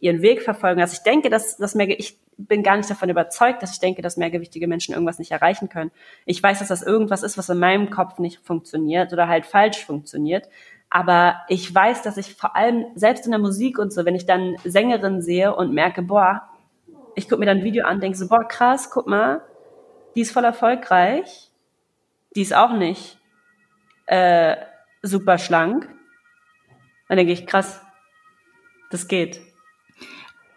[0.00, 0.80] ihren Weg verfolgen.
[0.80, 4.00] Also ich denke, dass, dass mehr, ich bin gar nicht davon überzeugt, dass ich denke,
[4.00, 5.90] dass mehrgewichtige Menschen irgendwas nicht erreichen können.
[6.24, 9.84] Ich weiß, dass das irgendwas ist, was in meinem Kopf nicht funktioniert oder halt falsch
[9.84, 10.48] funktioniert.
[10.88, 14.24] Aber ich weiß, dass ich vor allem selbst in der Musik und so, wenn ich
[14.24, 16.42] dann Sängerin sehe und merke, boah,
[17.16, 19.42] ich gucke mir dann ein Video an, denke so, boah, krass, guck mal,
[20.18, 21.52] die ist voll erfolgreich,
[22.34, 23.20] die ist auch nicht
[24.06, 24.56] äh,
[25.00, 25.88] super schlank.
[27.06, 27.80] Dann denke ich, krass,
[28.90, 29.40] das geht.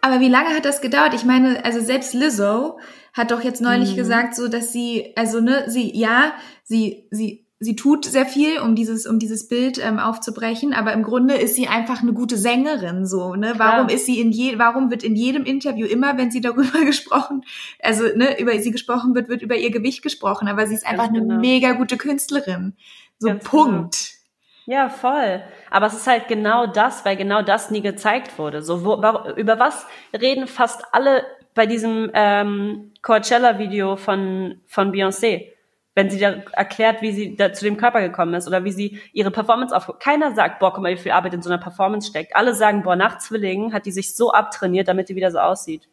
[0.00, 1.14] Aber wie lange hat das gedauert?
[1.14, 2.80] Ich meine, also selbst Lizzo
[3.12, 3.98] hat doch jetzt neulich mhm.
[3.98, 6.34] gesagt, so dass sie, also ne, sie, ja,
[6.64, 11.02] sie, sie sie tut sehr viel, um dieses, um dieses Bild ähm, aufzubrechen, aber im
[11.02, 13.54] Grunde ist sie einfach eine gute Sängerin, so, ne?
[13.56, 17.44] Warum ist sie in je, warum wird in jedem Interview immer, wenn sie darüber gesprochen,
[17.80, 21.04] also, ne, über sie gesprochen wird, wird über ihr Gewicht gesprochen, aber sie ist einfach
[21.06, 21.40] Ganz eine genau.
[21.40, 22.74] mega gute Künstlerin.
[23.18, 23.96] So, Ganz Punkt.
[23.96, 24.78] Genau.
[24.78, 25.42] Ja, voll.
[25.70, 28.62] Aber es ist halt genau das, weil genau das nie gezeigt wurde.
[28.62, 28.94] So, wo,
[29.36, 29.86] über was
[30.18, 35.51] reden fast alle bei diesem ähm, Coachella-Video von, von Beyoncé?
[35.94, 39.00] Wenn sie da erklärt, wie sie da zu dem Körper gekommen ist oder wie sie
[39.12, 39.98] ihre Performance auf.
[39.98, 42.34] Keiner sagt, boah, guck mal, wie viel Arbeit in so einer Performance steckt.
[42.34, 45.88] Alle sagen, boah, nach Zwillingen hat die sich so abtrainiert, damit die wieder so aussieht.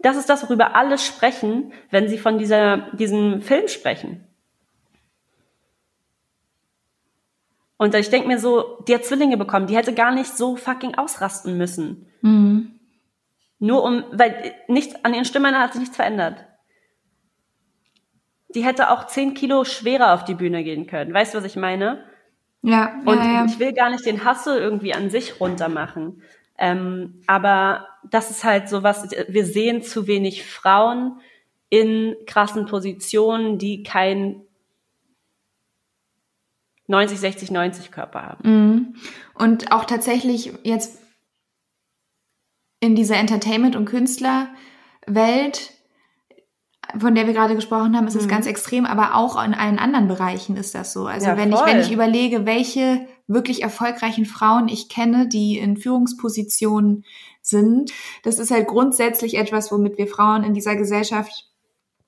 [0.00, 4.24] Das ist das, worüber alle sprechen, wenn sie von dieser, diesem Film sprechen.
[7.76, 10.96] Und ich denke mir so, die hat Zwillinge bekommen, die hätte gar nicht so fucking
[10.96, 12.06] ausrasten müssen.
[12.22, 12.80] Mhm.
[13.60, 16.47] Nur um, weil nichts, an ihren Stimmen hat sich nichts verändert
[18.48, 21.12] die hätte auch zehn Kilo schwerer auf die Bühne gehen können.
[21.12, 22.04] Weißt du, was ich meine?
[22.62, 23.00] Ja.
[23.04, 23.44] Und ja, ja.
[23.44, 26.22] ich will gar nicht den Hassel irgendwie an sich runtermachen.
[26.58, 31.20] Ähm, aber das ist halt so was, wir sehen zu wenig Frauen
[31.68, 34.42] in krassen Positionen, die kein
[36.88, 38.48] 90, 60, 90 Körper haben.
[38.50, 38.94] Mhm.
[39.34, 41.00] Und auch tatsächlich jetzt
[42.80, 45.72] in dieser Entertainment- und Künstlerwelt
[46.96, 48.30] von der wir gerade gesprochen haben, ist es mhm.
[48.30, 51.06] ganz extrem, aber auch in allen anderen Bereichen ist das so.
[51.06, 55.76] Also ja, wenn ich wenn ich überlege, welche wirklich erfolgreichen Frauen ich kenne, die in
[55.76, 57.04] Führungspositionen
[57.42, 57.92] sind.
[58.22, 61.48] Das ist halt grundsätzlich etwas, womit wir Frauen in dieser Gesellschaft,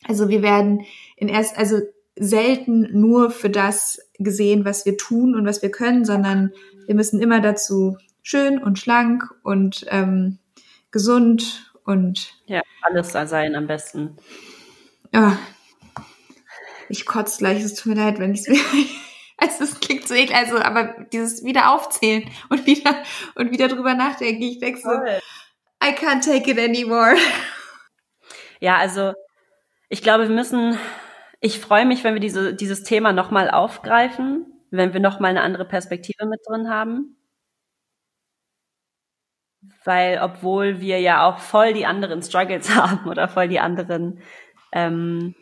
[0.04, 0.82] also wir werden
[1.16, 1.80] in erst, also
[2.16, 6.52] selten nur für das gesehen, was wir tun und was wir können, sondern
[6.86, 10.38] wir müssen immer dazu schön und schlank und ähm,
[10.90, 14.16] gesund und ja alles sein am besten.
[15.12, 15.38] Ja,
[16.88, 17.62] ich kotze gleich.
[17.62, 18.48] Es tut mir leid, wenn ich es
[19.38, 22.94] Also es klingt so eklig, also aber dieses wieder aufzählen und wieder
[23.36, 24.90] und wieder drüber nachdenken, ich denke so,
[25.82, 27.16] I can't take it anymore.
[28.60, 29.14] Ja, also
[29.88, 30.78] ich glaube, wir müssen,
[31.40, 35.64] ich freue mich, wenn wir diese, dieses Thema nochmal aufgreifen, wenn wir nochmal eine andere
[35.64, 37.16] Perspektive mit drin haben.
[39.84, 44.20] Weil obwohl wir ja auch voll die anderen Struggles haben oder voll die anderen
[44.72, 45.34] ähm,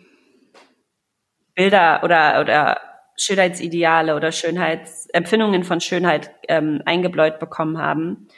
[1.55, 2.81] Bilder oder, oder
[3.16, 8.29] Schönheitsideale oder Schönheitsempfindungen von Schönheit ähm, eingebläut bekommen haben,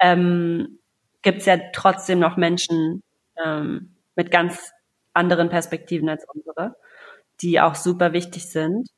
[0.00, 0.78] ähm,
[1.22, 3.02] gibt es ja trotzdem noch Menschen
[3.44, 4.72] ähm, mit ganz
[5.12, 6.76] anderen Perspektiven als unsere,
[7.40, 8.88] die auch super wichtig sind.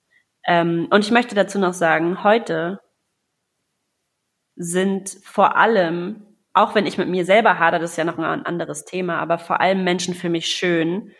[0.46, 2.80] Ähm, und ich möchte dazu noch sagen, heute
[4.56, 8.46] sind vor allem, auch wenn ich mit mir selber hader, das ist ja noch ein
[8.46, 11.12] anderes Thema, aber vor allem Menschen für mich schön,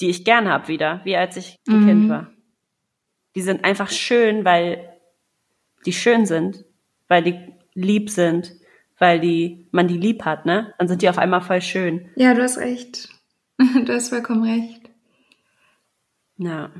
[0.00, 1.86] die ich gern habe wieder, wie als ich ein mhm.
[1.86, 2.32] Kind war.
[3.34, 5.00] Die sind einfach schön, weil
[5.86, 6.64] die schön sind,
[7.08, 7.38] weil die
[7.74, 8.52] lieb sind,
[8.98, 10.74] weil die man die lieb hat, ne?
[10.78, 12.10] Dann sind die auf einmal voll schön.
[12.16, 13.08] Ja, du hast recht.
[13.84, 14.80] Du hast vollkommen recht.
[16.38, 16.70] Ja.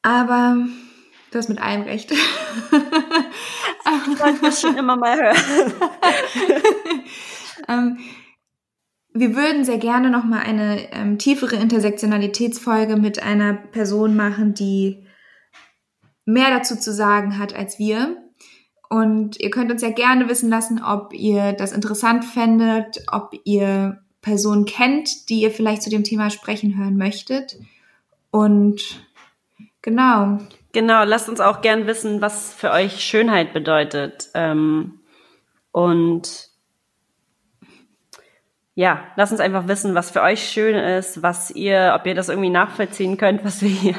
[0.00, 0.56] Aber
[1.30, 2.10] du hast mit allem recht.
[2.12, 2.18] ich
[4.18, 5.36] wollte das schon immer mal hören.
[7.68, 7.98] ähm,
[9.14, 15.06] wir würden sehr gerne noch mal eine ähm, tiefere Intersektionalitätsfolge mit einer Person machen, die
[16.24, 18.16] mehr dazu zu sagen hat als wir.
[18.90, 24.00] Und ihr könnt uns ja gerne wissen lassen, ob ihr das interessant fändet, ob ihr
[24.22, 27.58] Personen kennt, die ihr vielleicht zu dem Thema sprechen hören möchtet.
[28.30, 29.00] Und
[29.82, 30.38] genau.
[30.72, 34.28] Genau, lasst uns auch gern wissen, was für euch Schönheit bedeutet.
[34.34, 35.00] Ähm,
[35.72, 36.47] und
[38.78, 42.28] ja, lasst uns einfach wissen, was für euch schön ist, was ihr, ob ihr das
[42.28, 43.96] irgendwie nachvollziehen könnt, was wir hier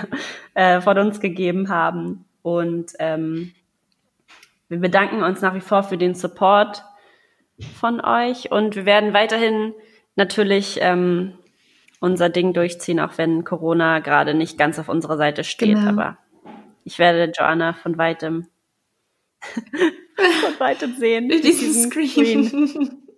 [0.53, 2.23] äh, von uns gegeben haben.
[2.43, 3.51] Und ähm,
[4.69, 6.85] wir bedanken uns nach wie vor für den Support
[7.77, 9.73] von euch und wir werden weiterhin
[10.15, 11.33] natürlich ähm,
[11.99, 15.75] unser Ding durchziehen, auch wenn Corona gerade nicht ganz auf unserer Seite steht.
[15.75, 15.89] Genau.
[15.89, 16.17] Aber
[16.85, 18.47] ich werde Joanna von weitem
[19.41, 21.27] von weitem sehen.
[21.27, 22.45] Durch diesen Screen.
[22.45, 23.01] Screen.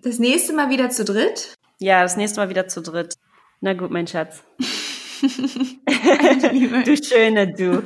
[0.00, 1.54] Das nächste Mal wieder zu dritt?
[1.80, 3.14] Ja, das nächste Mal wieder zu dritt.
[3.60, 4.44] Na gut, mein Schatz.
[5.20, 7.82] du Schöne, du.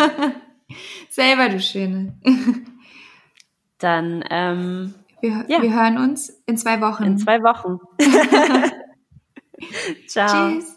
[1.11, 2.19] Selber, du Schöne.
[3.79, 5.63] Dann, ähm, wir, ja.
[5.63, 7.05] wir hören uns in zwei Wochen.
[7.05, 7.81] In zwei Wochen.
[10.07, 10.53] Ciao.
[10.53, 10.72] Tschüss.